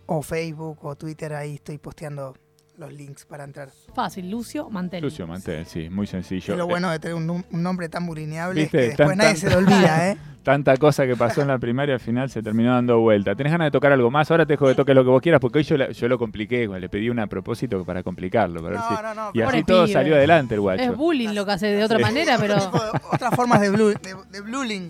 o 0.07 0.23
Facebook 0.23 0.79
o 0.85 0.97
Twitter, 0.97 1.35
ahí 1.35 1.55
estoy 1.55 1.79
posteando 1.79 2.35
los 2.81 2.93
links 2.93 3.27
para 3.27 3.45
entrar. 3.45 3.69
Fácil, 3.95 4.31
Lucio 4.31 4.71
Mantel. 4.71 5.03
Lucio 5.05 5.27
Mantel, 5.27 5.67
sí, 5.67 5.91
muy 5.91 6.07
sencillo. 6.07 6.55
Es 6.55 6.59
lo 6.59 6.65
Eh, 6.65 6.67
bueno 6.67 6.91
de 6.91 6.99
tener 6.99 7.15
un, 7.15 7.45
nombre 7.51 7.89
tan 7.91 8.07
burineable 8.07 8.63
Viste, 8.63 8.79
que 8.79 8.85
después 8.89 9.09
tan- 9.11 9.19
nadie 9.19 9.31
tan- 9.33 9.37
se 9.37 9.51
le 9.51 9.57
olvida, 9.57 10.09
¿eh? 10.13 10.17
tanta 10.43 10.75
cosa 10.79 11.07
que 11.07 11.15
pasó 11.15 11.43
en 11.43 11.49
la 11.49 11.59
primaria, 11.59 11.95
al 11.95 12.01
final 12.01 12.31
se 12.31 12.43
terminó 12.43 12.73
dando 12.73 12.99
vuelta. 13.01 13.35
¿Tenés 13.35 13.53
ganas 13.53 13.67
de 13.67 13.71
tocar 13.71 13.93
algo 13.93 14.11
más? 14.11 14.31
Ahora 14.31 14.47
te 14.47 14.55
dejo 14.55 14.67
que 14.67 14.75
toques 14.75 14.95
lo 14.95 15.05
que 15.05 15.11
vos 15.11 15.21
quieras 15.21 15.41
porque 15.43 15.59
hoy 15.59 15.65
yo, 15.65 15.77
la- 15.77 15.91
yo 15.91 16.09
lo 16.09 16.19
compliqué, 16.19 16.67
le 16.67 16.89
pedí 16.89 17.11
un 17.11 17.19
a 17.19 17.27
propósito 17.27 17.85
para 17.85 18.03
complicarlo. 18.03 18.63
para 18.63 18.71
ver 18.77 18.81
si- 18.89 18.95
No, 18.95 19.03
no, 19.03 19.15
no. 19.15 19.31
Y 19.35 19.43
así 19.43 19.63
todo 19.63 19.85
pibe. 19.85 19.93
salió 19.93 20.15
adelante 20.15 20.55
el 20.55 20.61
Es 20.61 20.63
guacho. 20.63 20.95
bullying 20.97 21.35
lo 21.35 21.45
que 21.45 21.53
hace 21.53 21.67
de 21.67 21.85
otra 21.85 21.99
Sí. 21.99 22.03
manera, 22.03 22.39
pero. 22.41 22.55
Otras 23.13 23.35
formas 23.37 23.61
de, 23.61 23.69
blue, 23.71 23.89
de, 23.91 24.17
de 24.31 24.41
blueling. 24.41 24.89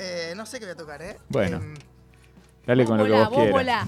Eh, 0.00 0.32
no 0.36 0.44
sé 0.44 0.58
qué 0.58 0.64
voy 0.66 0.72
a 0.72 0.76
tocar, 0.76 1.00
¿eh? 1.02 1.16
Bueno. 1.28 1.58
Em, 1.58 1.74
Dale 2.66 2.84
con 2.84 2.98
lo 2.98 3.04
que 3.04 3.10
Volá, 3.12 3.28
vos 3.28 3.36
quieras. 3.38 3.52
volá. 3.52 3.86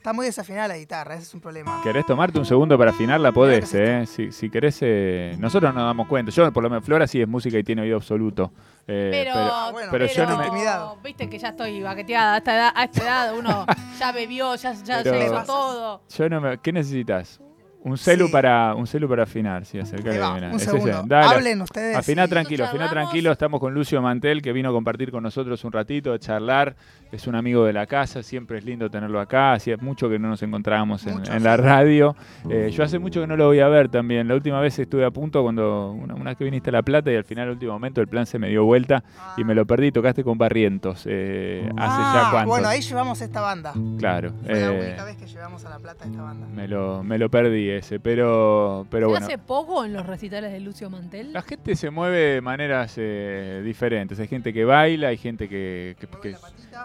Está 0.00 0.14
muy 0.14 0.24
desafinada 0.24 0.66
la 0.68 0.78
guitarra, 0.78 1.14
ese 1.14 1.24
es 1.24 1.34
un 1.34 1.40
problema. 1.42 1.78
¿Querés 1.82 2.06
tomarte 2.06 2.38
un 2.38 2.46
segundo 2.46 2.78
para 2.78 2.90
afinarla? 2.90 3.32
Podés, 3.32 3.68
Claro 3.68 3.84
que 3.84 4.00
¿eh? 4.02 4.06
Si, 4.06 4.32
si 4.32 4.48
querés, 4.48 4.78
eh, 4.80 5.36
nosotros 5.38 5.74
nos 5.74 5.84
damos 5.84 6.08
cuenta. 6.08 6.32
Yo, 6.32 6.50
por 6.52 6.62
lo 6.62 6.70
menos, 6.70 6.84
Flora 6.86 7.06
sí 7.06 7.20
es 7.20 7.28
música 7.28 7.58
y 7.58 7.62
tiene 7.62 7.82
oído 7.82 7.96
absoluto. 7.96 8.50
Eh, 8.86 9.10
Pero, 9.12 9.32
Ah, 9.36 9.68
bueno, 9.70 9.88
pero 9.92 10.06
yo 10.06 10.24
no 10.26 10.38
me- 10.38 10.46
Intimidado. 10.46 10.96
Viste 11.04 11.28
que 11.28 11.38
ya 11.38 11.48
estoy 11.48 11.82
baqueteada. 11.82 12.34
A 12.34 12.38
esta 12.38 12.54
edad, 12.56 12.72
a 12.74 12.84
esta 12.84 13.02
edad 13.02 13.38
uno 13.38 13.66
ya 14.00 14.10
bebió, 14.12 14.54
ya, 14.54 14.72
ya, 14.72 15.02
ya 15.02 15.24
hizo 15.26 15.42
todo. 15.44 16.00
yo 16.08 16.28
no 16.30 16.40
me- 16.40 16.58
¿Qué 16.58 16.72
necesitas? 16.72 17.38
Un 17.82 17.96
celu 17.96 18.26
Sí. 18.26 18.32
para 18.32 18.74
un 18.74 18.86
celu 18.86 19.08
para 19.08 19.22
afinar, 19.22 19.64
sí, 19.64 19.78
mirá. 20.04 20.30
un 20.50 20.56
Es 20.56 20.62
segundo. 20.64 20.90
ese. 20.90 21.02
Dale, 21.06 21.34
Hablen 21.34 21.62
ustedes. 21.62 21.96
Afiná 21.96 22.24
y- 22.24 22.28
tranquilo, 22.28 22.66
charlamos. 22.66 22.90
tranquilo. 22.90 23.32
Estamos 23.32 23.58
con 23.58 23.72
Lucio 23.72 24.02
Mantel, 24.02 24.42
que 24.42 24.52
vino 24.52 24.68
a 24.68 24.72
compartir 24.72 25.10
con 25.10 25.22
nosotros 25.22 25.64
un 25.64 25.72
ratito, 25.72 26.12
a 26.12 26.18
charlar. 26.18 26.76
Es 27.10 27.26
un 27.26 27.34
amigo 27.36 27.64
de 27.64 27.72
la 27.72 27.86
casa, 27.86 28.22
siempre 28.22 28.58
es 28.58 28.64
lindo 28.66 28.90
tenerlo 28.90 29.18
acá. 29.18 29.54
Hacía 29.54 29.76
mucho 29.78 30.10
que 30.10 30.18
no 30.18 30.28
nos 30.28 30.42
encontrábamos 30.42 31.06
en, 31.06 31.42
la 31.42 31.56
sí. 31.56 31.62
radio. 31.62 32.14
Eh, 32.50 32.70
yo 32.70 32.84
hace 32.84 32.98
mucho 32.98 33.22
que 33.22 33.26
no 33.26 33.36
lo 33.36 33.46
voy 33.46 33.60
a 33.60 33.68
ver 33.68 33.88
también. 33.88 34.28
La 34.28 34.34
última 34.34 34.60
vez 34.60 34.78
estuve 34.78 35.04
a 35.06 35.10
punto 35.10 35.42
cuando 35.42 35.92
una, 35.92 36.14
una 36.14 36.24
vez 36.26 36.36
que 36.36 36.44
viniste 36.44 36.68
a 36.68 36.74
La 36.74 36.82
Plata 36.82 37.10
y 37.10 37.16
al 37.16 37.24
final, 37.24 37.46
al 37.48 37.54
último 37.54 37.72
momento, 37.72 38.02
el 38.02 38.08
plan 38.08 38.26
se 38.26 38.38
me 38.38 38.48
dio 38.50 38.62
vuelta 38.64 39.02
y 39.38 39.44
me 39.44 39.54
lo 39.54 39.66
perdí. 39.66 39.90
Tocaste 39.90 40.22
con 40.22 40.36
Barrientos 40.36 41.04
eh, 41.08 41.62
hace 41.78 42.02
Ah, 42.02 42.22
ya 42.26 42.30
cuánto. 42.30 42.48
Bueno, 42.50 42.68
ahí 42.68 42.82
llevamos 42.82 43.22
esta 43.22 43.40
banda. 43.40 43.72
Claro. 43.98 44.32
Fue 44.44 44.54
la 44.54 44.66
eh, 44.74 44.86
única 44.88 45.04
vez 45.04 45.16
que 45.16 45.26
llevamos 45.26 45.64
a 45.64 45.70
La 45.70 45.78
Plata 45.78 46.04
esta 46.04 46.22
banda. 46.22 46.46
me, 46.54 46.68
lo, 46.68 47.02
me 47.02 47.16
lo 47.18 47.30
perdí 47.30 47.69
ese, 47.70 48.00
pero, 48.00 48.86
pero 48.90 49.06
¿Se 49.06 49.10
bueno. 49.10 49.26
hace 49.26 49.38
poco 49.38 49.84
en 49.84 49.92
los 49.92 50.06
recitales 50.06 50.52
de 50.52 50.60
Lucio 50.60 50.90
Mantel? 50.90 51.32
La 51.32 51.42
gente 51.42 51.74
se 51.76 51.90
mueve 51.90 52.18
de 52.18 52.40
maneras 52.40 52.94
eh, 52.96 53.62
diferentes. 53.64 54.18
Hay 54.20 54.28
gente 54.28 54.52
que 54.52 54.64
baila, 54.64 55.08
hay 55.08 55.16
gente 55.18 55.48
que, 55.48 55.96
que- 55.98 56.08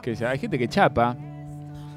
que- 0.02 0.26
hay 0.26 0.39
gente 0.39 0.58
que 0.58 0.67
chapa, 0.67 1.15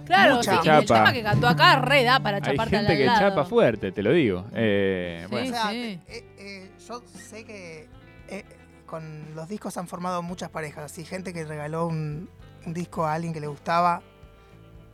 Claro, 0.06 0.36
Mucha. 0.36 0.52
sí, 0.52 0.58
y 0.64 0.68
el 0.70 0.84
Chapa. 0.86 1.12
que 1.12 1.22
cantó 1.22 1.46
acá 1.48 1.80
re 1.82 2.02
da 2.02 2.18
para 2.18 2.38
hay 2.38 2.42
chaparte 2.42 2.76
al 2.78 2.86
gente 2.86 2.98
que 2.98 3.04
lado. 3.06 3.20
chapa 3.20 3.44
fuerte, 3.44 3.92
te 3.92 4.02
lo 4.02 4.10
digo. 4.12 4.46
Eh, 4.54 5.20
Sí. 5.24 5.30
bueno, 5.30 5.50
O 5.50 5.52
sea, 5.52 5.70
sí. 5.70 6.00
eh, 6.08 6.24
eh, 6.38 6.70
yo 6.88 7.02
sé 7.14 7.44
que 7.44 7.88
eh, 8.30 8.44
con 8.86 9.34
los 9.34 9.46
discos 9.50 9.76
han 9.76 9.86
formado 9.86 10.22
muchas 10.22 10.48
parejas. 10.48 10.84
Así, 10.92 11.04
gente 11.04 11.34
que 11.34 11.44
regaló 11.44 11.86
un, 11.88 12.30
un 12.64 12.72
disco 12.72 13.04
a 13.04 13.12
alguien 13.12 13.34
que 13.34 13.40
le 13.40 13.48
gustaba 13.48 14.00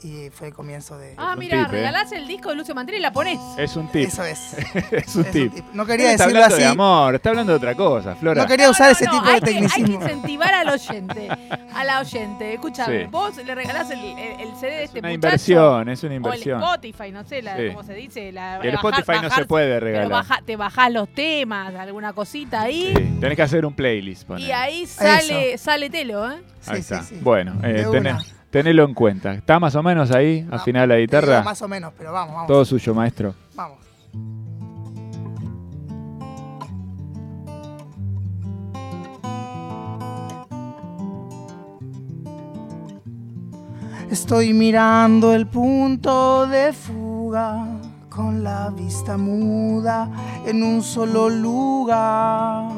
y 0.03 0.29
fue 0.31 0.49
el 0.49 0.55
comienzo 0.55 0.99
de. 0.99 1.15
Ah, 1.17 1.35
mira, 1.37 1.59
tip, 1.65 1.69
¿eh? 1.69 1.71
regalás 1.77 2.13
el 2.13 2.27
disco 2.27 2.51
de 2.51 2.57
Lucio 2.57 2.75
Mantel 2.75 2.97
y 2.97 3.01
la 3.01 3.13
ponés. 3.13 3.39
es 3.57 3.75
un 3.77 3.89
tip. 3.89 4.09
Eso 4.09 4.23
es. 4.25 4.55
es 4.93 5.17
un 5.17 5.25
es 5.25 5.31
tip. 5.33 5.51
un 5.51 5.55
tip. 5.57 5.65
No 5.73 5.87
quería 5.87 6.13
está 6.13 6.25
decirlo 6.25 6.45
hablando 6.45 6.57
así. 6.57 6.65
de 6.65 6.69
amor, 6.71 7.15
está 7.15 7.31
hablando 7.31 7.53
de 7.53 7.57
otra 7.57 7.75
cosa, 7.75 8.15
Flora. 8.17 8.43
No 8.43 8.49
quería 8.49 8.67
No, 8.67 8.73
usar 8.73 8.87
no, 8.89 8.93
ese 8.93 9.05
no, 9.07 9.13
tipo 9.13 9.25
hay 9.27 9.41
de 9.41 9.41
que- 9.41 9.51
Hay 9.51 9.55
que 9.63 9.69
tecnicismo. 9.69 10.03
incentivar 10.03 10.55
al 10.55 10.69
oyente, 10.69 11.29
a 11.75 11.85
la 11.85 12.01
oyente. 12.01 12.55
Escúchame, 12.55 13.03
Sí. 13.05 13.09
vos 13.11 13.37
le 13.37 13.55
regalás 13.55 13.91
el, 13.91 13.99
el- 14.01 14.41
el 14.41 14.57
CD 14.57 14.71
de 14.73 14.79
es 14.83 14.85
este 14.87 14.99
una 14.99 15.09
muchacho, 15.09 15.15
inversión, 15.27 15.89
es 15.89 16.03
una 16.03 16.11
O 16.11 16.13
el 16.13 16.17
inversión. 16.17 16.63
Spotify, 16.63 17.13
no 17.13 17.25
sé, 17.25 17.43
la, 17.43 17.57
Sí. 17.57 17.67
¿cómo 17.69 17.83
se 17.85 17.95
dice? 17.95 18.33
La, 18.33 18.57
El 18.57 18.73
bajar- 18.77 18.93
Spotify 19.01 19.19
no 19.23 19.31
se 19.31 19.45
puede 19.47 19.81
regalar. 19.81 20.11
baja- 20.11 20.43
te 20.45 20.57
bajás 20.57 20.93
los 20.93 21.09
temas, 21.09 21.75
alguna 21.75 22.13
cosita 22.13 22.61
ahí. 22.63 22.93
Sí, 22.97 23.17
tenés 23.21 23.37
que 23.37 23.43
hacer 23.43 23.65
un 23.65 23.75
playlist. 23.75 24.29
Y 24.39 24.51
ahí 24.51 24.87
sale, 24.87 25.57
sale 25.57 25.89
telo, 25.89 26.31
¿eh? 26.31 26.37
Ahí 26.67 26.77
Sí, 26.77 26.81
está. 26.81 27.03
sí, 27.03 27.15
sí. 27.17 27.21
Bueno, 27.23 27.55
eh, 27.63 27.69
De 27.73 27.87
tené- 27.87 28.01
una. 28.13 28.25
Tenelo 28.55 28.85
en 28.85 28.95
cuenta. 28.95 29.35
¿Está 29.35 29.59
más 29.59 29.75
o 29.75 29.83
menos 29.83 30.13
ahí, 30.13 30.47
Ah, 30.49 30.57
afinar 30.57 30.87
la 30.87 30.97
guitarra? 30.97 31.43
Más 31.43 31.61
o 31.61 31.67
menos, 31.67 31.93
pero 31.99 32.13
vamos, 32.13 32.35
vamos. 32.35 32.47
Todo 32.47 32.65
suyo, 32.65 32.95
maestro. 32.95 33.35
Vamos. 33.57 33.79
Estoy 44.09 44.53
mirando 44.53 45.35
el 45.35 45.49
punto 45.49 46.47
de 46.47 46.73
fuga 46.73 47.67
con 48.09 48.45
la 48.45 48.71
vista 48.71 49.17
muda 49.17 50.09
en 50.47 50.63
un 50.63 50.81
solo 50.81 51.29
lugar. 51.29 52.69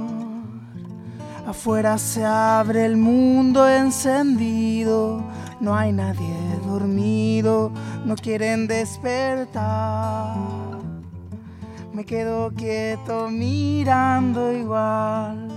Afuera 1.46 1.98
se 1.98 2.24
abre 2.24 2.86
el 2.86 2.96
mundo 2.96 3.68
encendido, 3.68 5.22
no 5.60 5.74
hay 5.74 5.92
nadie 5.92 6.34
dormido, 6.66 7.70
no 8.04 8.14
quieren 8.16 8.66
despertar. 8.66 10.36
Me 11.92 12.04
quedo 12.04 12.52
quieto 12.54 13.28
mirando 13.30 14.52
igual. 14.52 15.48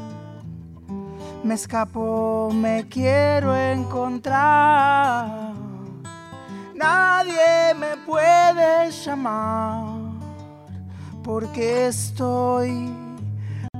Me 1.44 1.54
escapo, 1.54 2.50
me 2.54 2.88
quiero 2.88 3.56
encontrar. 3.56 5.54
Nadie 6.76 7.74
me 7.78 7.98
puede 8.06 8.90
llamar 8.92 10.00
porque 11.24 11.88
estoy 11.88 12.90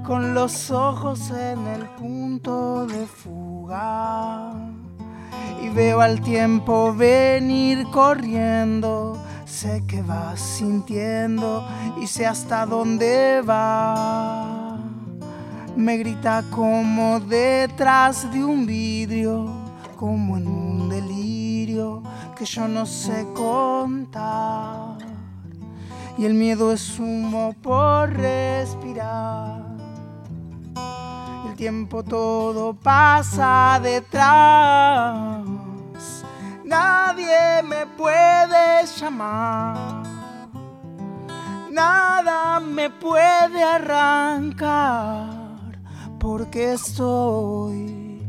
con 0.06 0.34
los 0.34 0.70
ojos 0.70 1.32
en 1.32 1.66
el 1.68 1.86
punto 1.98 2.86
de 2.88 3.06
fuga 3.06 4.54
veo 5.80 6.02
al 6.02 6.20
tiempo 6.20 6.94
venir 6.94 7.86
corriendo. 7.90 9.18
Sé 9.46 9.82
que 9.88 10.02
va 10.02 10.36
sintiendo 10.36 11.66
y 12.02 12.06
sé 12.06 12.28
hasta 12.28 12.66
dónde 12.66 13.42
va. 13.48 14.78
Me 15.78 15.96
grita 15.96 16.44
como 16.50 17.22
detrás 17.22 18.30
de 18.30 18.44
un 18.44 18.66
vidrio, 18.66 19.48
como 19.96 20.36
en 20.36 20.50
un 20.50 20.90
delirio 20.90 22.04
que 22.36 22.44
yo 22.44 22.68
no 22.68 22.86
sé 22.86 23.26
contar. 23.34 24.98
Y 26.18 26.26
el 26.26 26.34
miedo 26.34 26.74
es 26.74 27.00
humo 27.00 27.56
por 27.62 28.12
respirar. 28.12 29.64
El 31.48 31.56
tiempo 31.56 32.04
todo 32.04 32.74
pasa 32.74 33.80
detrás. 33.82 35.59
Nadie 36.70 37.64
me 37.64 37.88
puede 37.98 38.86
llamar. 38.86 40.04
nada 41.72 42.60
me 42.60 42.92
puede 42.92 43.64
arrancar, 43.64 45.30
porque 46.20 46.74
estoy 46.74 48.22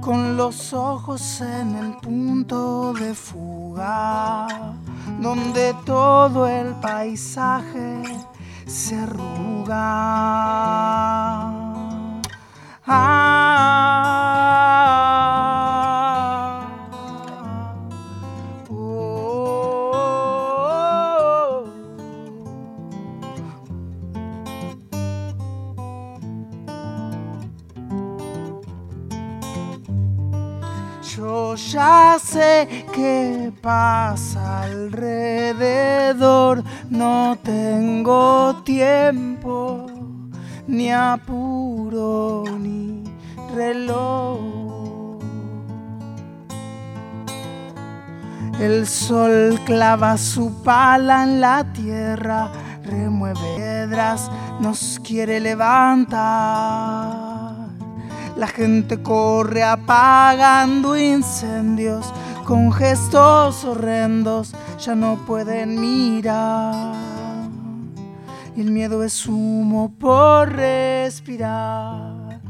con 0.00 0.36
los 0.36 0.72
ojos 0.72 1.40
en 1.40 1.76
el 1.76 1.96
punto 1.98 2.92
de 2.94 3.14
fuga, 3.14 4.48
donde 5.20 5.72
todo 5.86 6.48
el 6.48 6.74
paisaje 6.80 8.02
se 8.66 8.96
arruga. 8.96 9.84
Ah, 12.88 14.34
sé 32.64 32.86
qué 32.92 33.52
pasa 33.60 34.62
alrededor, 34.62 36.62
no 36.90 37.36
tengo 37.42 38.62
tiempo, 38.64 39.86
ni 40.66 40.90
apuro, 40.90 42.44
ni 42.58 43.04
reloj. 43.54 44.38
El 48.60 48.86
sol 48.86 49.60
clava 49.66 50.16
su 50.16 50.62
pala 50.62 51.24
en 51.24 51.40
la 51.40 51.64
tierra, 51.72 52.52
remueve 52.84 53.40
piedras, 53.56 54.30
nos 54.60 55.00
quiere 55.02 55.40
levantar. 55.40 56.14
La 58.36 58.48
gente 58.48 59.02
corre 59.02 59.62
apagando 59.62 60.96
incendios 60.96 62.12
con 62.44 62.70
gestos 62.72 63.64
horrendos, 63.64 64.54
ya 64.78 64.94
no 64.94 65.16
pueden 65.26 65.80
mirar. 65.80 66.94
Y 68.54 68.60
el 68.60 68.70
miedo 68.70 69.02
es 69.02 69.26
humo 69.26 69.92
por 69.98 70.52
respirar. 70.52 72.40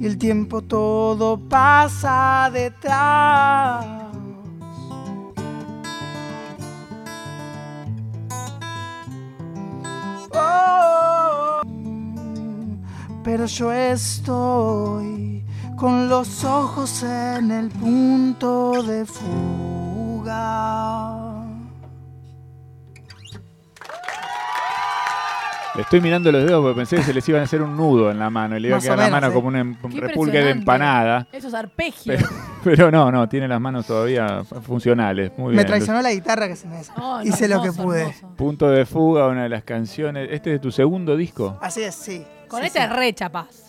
Y 0.00 0.06
el 0.06 0.18
tiempo 0.18 0.62
todo 0.62 1.38
pasa 1.38 2.50
detrás. 2.52 3.84
Oh, 10.34 11.60
pero 13.22 13.46
yo 13.46 13.70
estoy 13.70 15.11
con 15.82 16.08
los 16.08 16.44
ojos 16.44 17.02
en 17.02 17.50
el 17.50 17.68
punto 17.70 18.84
de 18.84 19.04
fuga. 19.04 20.38
Le 25.74 25.82
estoy 25.82 26.00
mirando 26.00 26.30
los 26.30 26.44
dedos 26.44 26.62
porque 26.62 26.76
pensé 26.76 26.96
que 26.98 27.02
se 27.02 27.12
les 27.12 27.28
iban 27.28 27.40
a 27.40 27.44
hacer 27.44 27.62
un 27.62 27.76
nudo 27.76 28.12
en 28.12 28.20
la 28.20 28.30
mano 28.30 28.56
y 28.56 28.60
le 28.60 28.68
iba 28.68 28.76
a 28.76 28.78
Más 28.78 28.84
quedar 28.84 28.98
la 28.98 29.08
mano 29.10 29.26
sí. 29.26 29.32
como 29.34 29.48
un, 29.48 29.56
em- 29.56 29.74
Qué 29.90 30.00
repulgue 30.00 30.40
de 30.44 30.50
empanada. 30.50 31.26
Esos 31.32 31.52
arpegios. 31.52 32.22
Pero 32.62 32.92
no, 32.92 33.10
no, 33.10 33.28
tiene 33.28 33.48
las 33.48 33.60
manos 33.60 33.84
todavía 33.84 34.44
funcionales. 34.44 35.32
Muy 35.36 35.48
Me 35.48 35.56
bien. 35.62 35.66
traicionó 35.66 36.00
la 36.00 36.12
guitarra 36.12 36.46
que 36.46 36.54
se 36.54 36.68
me 36.68 36.80
Oh, 36.96 37.16
no, 37.18 37.22
Hice 37.24 37.48
lo 37.48 37.60
que 37.60 37.72
pude. 37.72 38.02
hermoso. 38.02 38.28
Punto 38.36 38.68
de 38.70 38.86
fuga, 38.86 39.26
una 39.26 39.42
de 39.42 39.48
las 39.48 39.64
canciones. 39.64 40.28
¿Este 40.30 40.50
es 40.50 40.54
de 40.56 40.58
tu 40.60 40.70
segundo 40.70 41.16
disco? 41.16 41.58
Así 41.60 41.82
es, 41.82 41.96
sí. 41.96 42.24
Con 42.46 42.60
Sí, 42.60 42.66
esta 42.68 42.78
sí. 42.80 42.84
es 42.88 42.92
re 42.96 43.12
chapaz. 43.14 43.61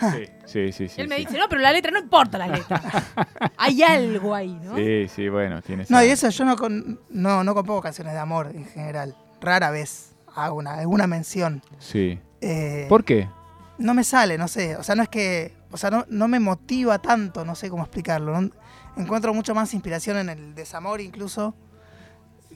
Sí, 0.00 0.24
sí, 0.46 0.72
sí. 0.72 0.88
sí, 0.88 1.00
Él 1.00 1.08
me 1.08 1.16
sí. 1.16 1.26
dice, 1.26 1.38
no, 1.38 1.48
pero 1.48 1.60
la 1.60 1.72
letra, 1.72 1.90
no 1.90 1.98
importa 1.98 2.38
la 2.38 2.48
letra. 2.48 2.80
Hay 3.56 3.82
algo 3.82 4.34
ahí, 4.34 4.58
¿no? 4.62 4.76
Sí, 4.76 5.08
sí, 5.08 5.28
bueno, 5.28 5.60
tiene 5.62 5.84
No, 5.88 6.02
y 6.02 6.08
eso 6.08 6.28
yo 6.28 6.44
no, 6.44 6.56
con- 6.56 7.00
no, 7.10 7.44
no 7.44 7.54
compongo 7.54 7.80
canciones 7.82 8.12
de 8.14 8.18
amor 8.20 8.50
en 8.54 8.64
general. 8.66 9.16
Rara 9.40 9.70
vez 9.70 10.12
hago 10.34 10.56
una, 10.56 10.74
alguna 10.74 11.06
mención. 11.06 11.62
Sí. 11.78 12.18
Eh, 12.40 12.86
¿Por 12.88 13.04
qué? 13.04 13.28
No 13.78 13.94
me 13.94 14.04
sale, 14.04 14.38
no 14.38 14.48
sé. 14.48 14.76
O 14.76 14.82
sea, 14.82 14.94
no 14.94 15.02
es 15.02 15.08
que. 15.08 15.54
O 15.70 15.76
sea, 15.76 15.90
no, 15.90 16.04
no 16.08 16.28
me 16.28 16.40
motiva 16.40 16.98
tanto, 16.98 17.44
no 17.44 17.54
sé 17.54 17.68
cómo 17.70 17.82
explicarlo. 17.82 18.40
¿no? 18.40 18.50
Encuentro 18.96 19.32
mucho 19.34 19.54
más 19.54 19.72
inspiración 19.74 20.16
en 20.18 20.28
el 20.30 20.54
desamor, 20.54 21.00
incluso. 21.00 21.54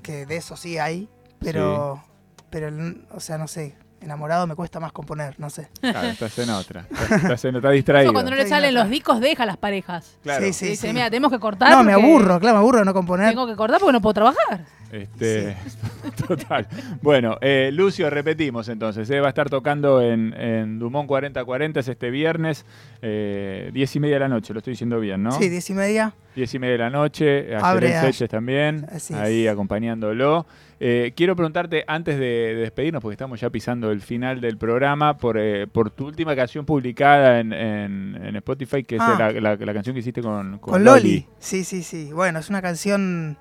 Que 0.03 0.27
de 0.27 0.37
eso 0.37 0.57
sí 0.57 0.79
hay. 0.79 1.09
Pero. 1.40 2.03
Pero, 2.51 2.68
o 3.12 3.21
sea, 3.21 3.38
no 3.38 3.47
sé. 3.49 3.77
Enamorado 4.03 4.47
me 4.47 4.55
cuesta 4.57 4.81
más 4.81 4.93
componer, 4.93 5.35
no 5.38 5.49
sé. 5.49 5.69
Claro, 5.81 6.09
estás 6.09 6.37
en 6.38 6.51
otra. 6.51 6.87
Estás, 6.91 7.11
estás 7.23 7.45
en- 7.45 7.57
estás 7.57 7.73
distraído. 7.73 8.07
Eso 8.07 8.12
cuando 8.12 8.31
no 8.31 8.37
le 8.37 8.43
Estoy 8.43 8.57
salen 8.59 8.75
los 8.75 8.88
discos, 8.91 9.21
deja 9.21 9.45
a 9.45 9.47
las 9.47 9.57
parejas. 9.57 10.17
Claro. 10.23 10.45
Sí, 10.45 10.53
sí, 10.53 10.67
dice, 10.71 10.88
sí. 10.88 10.93
mira, 10.93 11.07
tenemos 11.07 11.31
que 11.31 11.38
cortar. 11.38 11.71
No, 11.71 11.85
me 11.85 11.93
aburro, 11.93 12.41
claro, 12.41 12.57
me 12.57 12.61
aburro 12.62 12.79
de 12.81 12.85
no 12.85 12.93
componer. 12.95 13.29
Tengo 13.31 13.47
que 13.47 13.55
cortar 13.57 13.79
porque 13.79 13.93
no 13.93 14.01
puedo 14.01 14.15
trabajar. 14.15 14.65
Este, 14.91 15.57
Total. 16.27 16.67
Bueno, 17.01 17.38
eh, 17.41 17.71
Lucio, 17.73 18.09
repetimos 18.11 18.69
entonces. 18.69 19.09
eh, 19.11 19.21
va 19.21 19.27
a 19.27 19.29
estar 19.31 19.49
tocando 19.51 20.01
en, 20.03 20.35
en 20.35 20.79
Dumont 20.79 21.07
4040 21.09 21.81
es 21.81 21.88
este 21.88 22.11
viernes, 22.11 22.65
eh, 23.03 23.71
10 23.73 23.97
y 23.97 24.01
media 24.01 24.17
de 24.17 24.21
la 24.21 24.29
noche, 24.29 24.53
lo 24.53 24.59
estoy 24.59 24.73
diciendo 24.73 24.99
bien, 25.01 25.23
¿no? 25.23 25.33
Sí, 25.33 25.49
diez 25.49 25.69
y 25.71 25.75
media. 25.75 26.15
10 26.35 26.55
y 26.55 26.59
media 26.59 26.73
de 26.73 26.79
la 26.79 26.91
noche, 26.91 27.55
Abre 27.57 27.93
Seches 28.01 28.29
también, 28.31 28.87
Así 28.91 29.12
ahí 29.15 29.47
es. 29.47 29.53
acompañándolo. 29.53 30.47
Eh, 30.81 31.12
quiero 31.15 31.37
preguntarte, 31.37 31.85
antes 31.87 32.19
de, 32.19 32.25
de 32.25 32.55
despedirnos, 32.57 33.01
porque 33.03 33.12
estamos 33.15 33.38
ya 33.41 33.51
pisando 33.51 33.93
el 33.93 34.01
final 34.01 34.41
del 34.41 34.57
programa, 34.59 35.17
por, 35.19 35.37
eh, 35.38 35.67
por 35.69 35.91
tu 35.91 36.07
última 36.07 36.35
canción 36.35 36.65
publicada 36.65 37.38
en, 37.38 37.53
en- 37.53 38.17
en 38.21 38.37
Spotify, 38.37 38.83
que 38.83 38.97
Ah. 38.99 39.12
es 39.31 39.41
la, 39.43 39.51
la- 39.55 39.65
la 39.65 39.75
canción 39.75 39.95
que 39.95 40.01
hiciste 40.01 40.23
con, 40.23 40.59
con 40.59 40.73
Con 40.73 40.85
Loli. 40.85 41.27
Sí, 41.38 41.62
sí, 41.65 41.83
sí. 41.83 42.11
Bueno, 42.12 42.38
es 42.41 42.49
una 42.51 42.62
canción. 42.62 43.37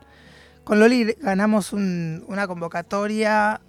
Con 0.63 0.79
Loli 0.79 1.15
ganamos 1.19 1.73
un- 1.73 2.23
una 2.27 2.47
convocatoria 2.47 3.61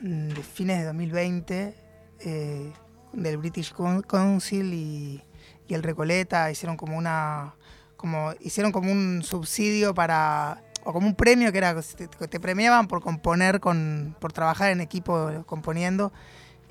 mm, 0.00 0.28
de 0.28 0.42
fines 0.42 0.78
de 0.78 0.84
2020 0.86 1.74
eh, 2.20 2.72
del 3.12 3.36
British 3.38 3.72
Coun- 3.72 4.02
Council 4.06 4.72
y, 4.74 5.22
y 5.68 5.74
el 5.74 5.82
Recoleta. 5.82 6.50
Hicieron 6.50 6.76
como 6.76 6.96
una 6.98 7.54
como 7.96 8.32
hicieron 8.40 8.72
como 8.72 8.90
un 8.90 9.22
subsidio 9.22 9.94
para 9.94 10.62
o 10.84 10.92
como 10.94 11.06
un 11.06 11.14
premio 11.14 11.52
que 11.52 11.58
era 11.58 11.74
te, 11.82 12.08
te 12.08 12.40
premiaban 12.40 12.88
por 12.88 13.02
componer 13.02 13.60
con 13.60 14.16
por 14.20 14.32
trabajar 14.32 14.70
en 14.72 14.80
equipo 14.80 15.44
componiendo. 15.46 16.12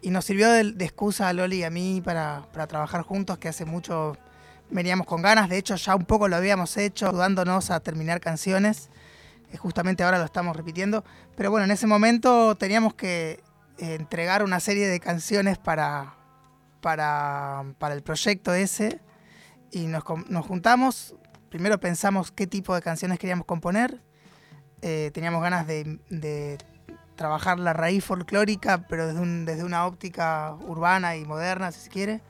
Y 0.01 0.11
nos 0.11 0.25
sirvió 0.25 0.49
de, 0.51 0.73
de 0.73 0.85
excusa 0.85 1.27
a 1.29 1.33
Loli 1.33 1.57
y 1.57 1.63
a 1.63 1.69
mí 1.69 2.01
para, 2.03 2.43
para 2.53 2.67
trabajar 2.67 3.01
juntos 3.03 3.37
que 3.37 3.49
hace 3.49 3.65
mucho 3.65 4.17
veníamos 4.71 5.07
con 5.07 5.21
ganas, 5.21 5.49
de 5.49 5.57
hecho 5.57 5.75
ya 5.75 5.95
un 5.95 6.05
poco 6.05 6.27
lo 6.27 6.35
habíamos 6.37 6.77
hecho, 6.77 7.07
ayudándonos 7.09 7.71
a 7.71 7.79
terminar 7.81 8.19
canciones, 8.21 8.89
justamente 9.57 10.03
ahora 10.03 10.19
lo 10.19 10.25
estamos 10.25 10.55
repitiendo, 10.55 11.03
pero 11.35 11.49
bueno, 11.51 11.65
en 11.65 11.71
ese 11.71 11.87
momento 11.87 12.55
teníamos 12.55 12.93
que 12.93 13.41
eh, 13.77 13.95
entregar 13.95 14.43
una 14.43 14.59
serie 14.59 14.87
de 14.87 14.99
canciones 14.99 15.57
para, 15.57 16.15
para, 16.81 17.63
para 17.79 17.93
el 17.95 18.03
proyecto 18.03 18.53
ese 18.53 19.01
y 19.71 19.87
nos, 19.87 20.03
nos 20.29 20.45
juntamos, 20.45 21.15
primero 21.49 21.79
pensamos 21.79 22.31
qué 22.31 22.47
tipo 22.47 22.75
de 22.75 22.81
canciones 22.81 23.19
queríamos 23.19 23.45
componer, 23.45 24.01
eh, 24.81 25.11
teníamos 25.13 25.41
ganas 25.41 25.67
de, 25.67 25.99
de 26.09 26.57
trabajar 27.15 27.59
la 27.59 27.73
raíz 27.73 28.05
folclórica, 28.05 28.85
pero 28.87 29.07
desde, 29.07 29.19
un- 29.19 29.45
desde 29.45 29.63
una 29.63 29.85
óptica 29.85 30.55
urbana 30.67 31.15
y 31.17 31.25
moderna, 31.25 31.71
si 31.71 31.81
se 31.81 31.89
quiere. 31.89 32.21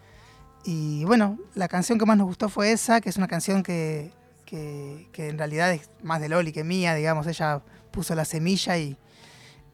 Y 0.64 1.06
bueno, 1.06 1.38
la 1.54 1.68
canción 1.68 2.00
que 2.00 2.06
más 2.06 2.18
nos 2.18 2.28
gustó 2.28 2.50
fue 2.50 2.72
esa, 2.72 3.00
que 3.00 3.10
es 3.10 3.18
una 3.18 3.28
canción 3.28 3.62
que, 3.64 4.12
que, 4.50 5.08
que 5.12 5.30
en 5.30 5.38
realidad 5.38 5.72
es 5.72 5.90
más 6.02 6.22
de 6.22 6.30
Loli 6.30 6.52
que 6.52 6.64
mía, 6.64 6.96
digamos, 6.96 7.28
ella 7.28 7.62
puso 7.92 8.16
la 8.16 8.26
semilla 8.26 8.78
y... 8.78 8.98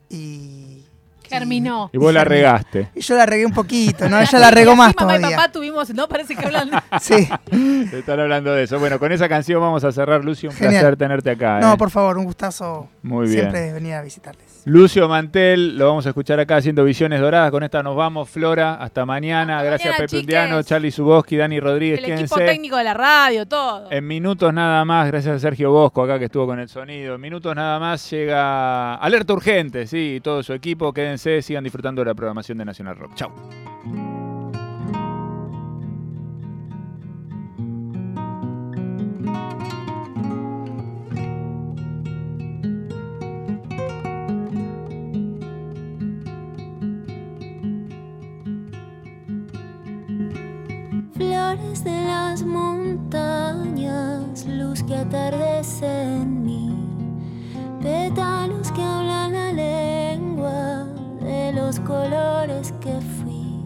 y 0.10 0.86
Germinó. 1.30 1.90
Y 1.94 1.98
vos 1.98 2.14
la 2.14 2.24
regaste. 2.24 2.90
Y 2.96 3.02
yo 3.02 3.16
la 3.16 3.26
regué 3.26 3.46
un 3.46 3.54
poquito, 3.54 4.08
¿no? 4.10 4.20
Ella 4.22 4.40
la 4.40 4.52
regó 4.52 4.74
Y 4.74 4.76
más 4.76 4.96
mamá 4.96 5.16
y 5.18 5.20
todavía. 5.20 5.38
papá 5.38 5.52
tuvimos, 5.52 5.94
no 5.94 6.08
parece 6.08 6.36
que 6.36 6.46
hablan. 6.46 6.70
Sí. 7.02 7.28
Están 7.94 8.20
hablando 8.20 8.54
de 8.54 8.64
eso. 8.64 8.80
Bueno, 8.80 9.00
con 9.00 9.12
esa 9.12 9.28
canción 9.30 9.62
vamos 9.62 9.84
a 9.84 9.92
cerrar, 9.92 10.24
Lucio. 10.24 10.50
Un 10.50 10.56
Genial. 10.56 10.82
placer 10.82 10.98
tenerte 10.98 11.30
acá. 11.32 11.60
No, 11.60 11.74
¿eh? 11.74 11.78
por 11.78 11.90
favor, 11.92 12.18
un 12.18 12.26
gustazo 12.26 12.88
Muy 13.04 13.28
bien. 13.28 13.42
siempre 13.42 13.74
venir 13.74 13.94
a 13.94 14.02
visitarles. 14.02 14.62
Lucio 14.66 15.08
Mantel, 15.08 15.78
lo 15.78 15.88
vamos 15.88 16.06
a 16.08 16.10
escuchar 16.10 16.40
acá 16.40 16.56
haciendo 16.58 16.84
Visiones 16.84 17.20
Doradas. 17.22 17.52
Con 17.52 17.62
esta 17.64 17.84
nos 17.84 17.96
vamos, 17.96 18.30
Flora. 18.30 18.76
Hasta 18.76 19.06
mañana. 19.06 19.58
Hasta 19.58 19.66
Gracias, 19.70 19.90
mañana, 19.94 20.08
Pepe. 20.08 20.20
Undiano, 20.22 20.64
Charlie 20.64 20.92
Suboski, 20.92 21.38
Dani 21.38 21.60
Rodríguez. 21.60 22.00
El 22.04 22.12
equipo 22.12 22.36
técnico 22.38 22.78
de 22.78 22.84
la 22.84 22.94
radio, 22.96 23.46
todo. 23.46 23.92
En 23.92 24.08
minutos 24.08 24.52
nada 24.54 24.84
más, 24.86 25.08
gracias 25.08 25.36
a 25.36 25.40
Sergio 25.40 25.72
Bosco 25.72 26.04
acá 26.04 26.18
que 26.18 26.26
estuvo 26.26 26.48
con 26.48 26.60
el 26.60 26.68
sonido. 26.70 27.16
En 27.16 27.22
minutos 27.22 27.56
nada 27.56 27.78
más 27.80 28.10
llega 28.10 28.96
Alerta 28.96 29.34
Urgente, 29.34 29.86
sí, 29.88 30.16
y 30.18 30.22
todo 30.22 30.42
su 30.42 30.54
equipo. 30.54 30.92
Quédense, 30.94 31.15
Cuídense, 31.16 31.42
sigan 31.42 31.64
disfrutando 31.64 32.02
de 32.02 32.08
la 32.08 32.14
programación 32.14 32.58
de 32.58 32.66
Nacional 32.66 32.98
Rock. 32.98 33.16
Chao. 33.16 33.32
de 51.84 52.06
las 52.06 52.44
montañas, 52.44 54.46
luz 54.48 54.82
que 54.84 54.96
atardece 54.96 55.86
en 55.86 56.44
mí, 56.44 56.74
pétalos 57.82 58.72
que 58.72 58.82
hablan 58.82 59.36
alegre 59.36 60.05
los 61.56 61.80
colores 61.80 62.74
que 62.82 62.94
fui. 63.18 63.66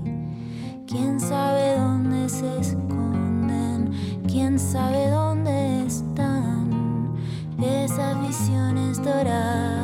Quién 0.88 1.19
sabe 1.19 1.78
dónde 1.78 2.30
se 2.30 2.60
esconden, 2.60 3.91
quién 4.28 4.60
sabe 4.60 5.10
dónde 5.10 5.86
están 5.86 7.15
esas 7.62 8.21
visiones 8.28 9.04
doradas. 9.04 9.79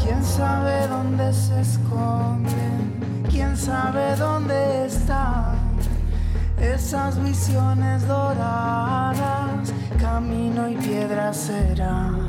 ¿Quién 0.00 0.24
sabe 0.24 0.88
dónde 0.88 1.32
se 1.34 1.60
esconden? 1.60 3.24
¿Quién 3.30 3.54
sabe 3.56 4.16
dónde 4.16 4.86
están 4.86 5.58
esas 6.58 7.22
visiones 7.22 8.08
doradas? 8.08 9.70
Camino 10.00 10.66
y 10.70 10.76
piedra 10.76 11.34
serán. 11.34 12.27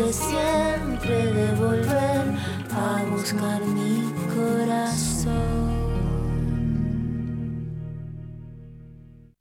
de 0.00 0.12
siempre 0.12 1.26
de 1.32 1.54
volver 1.56 2.24
a 2.72 3.04
buscarme. 3.10 3.79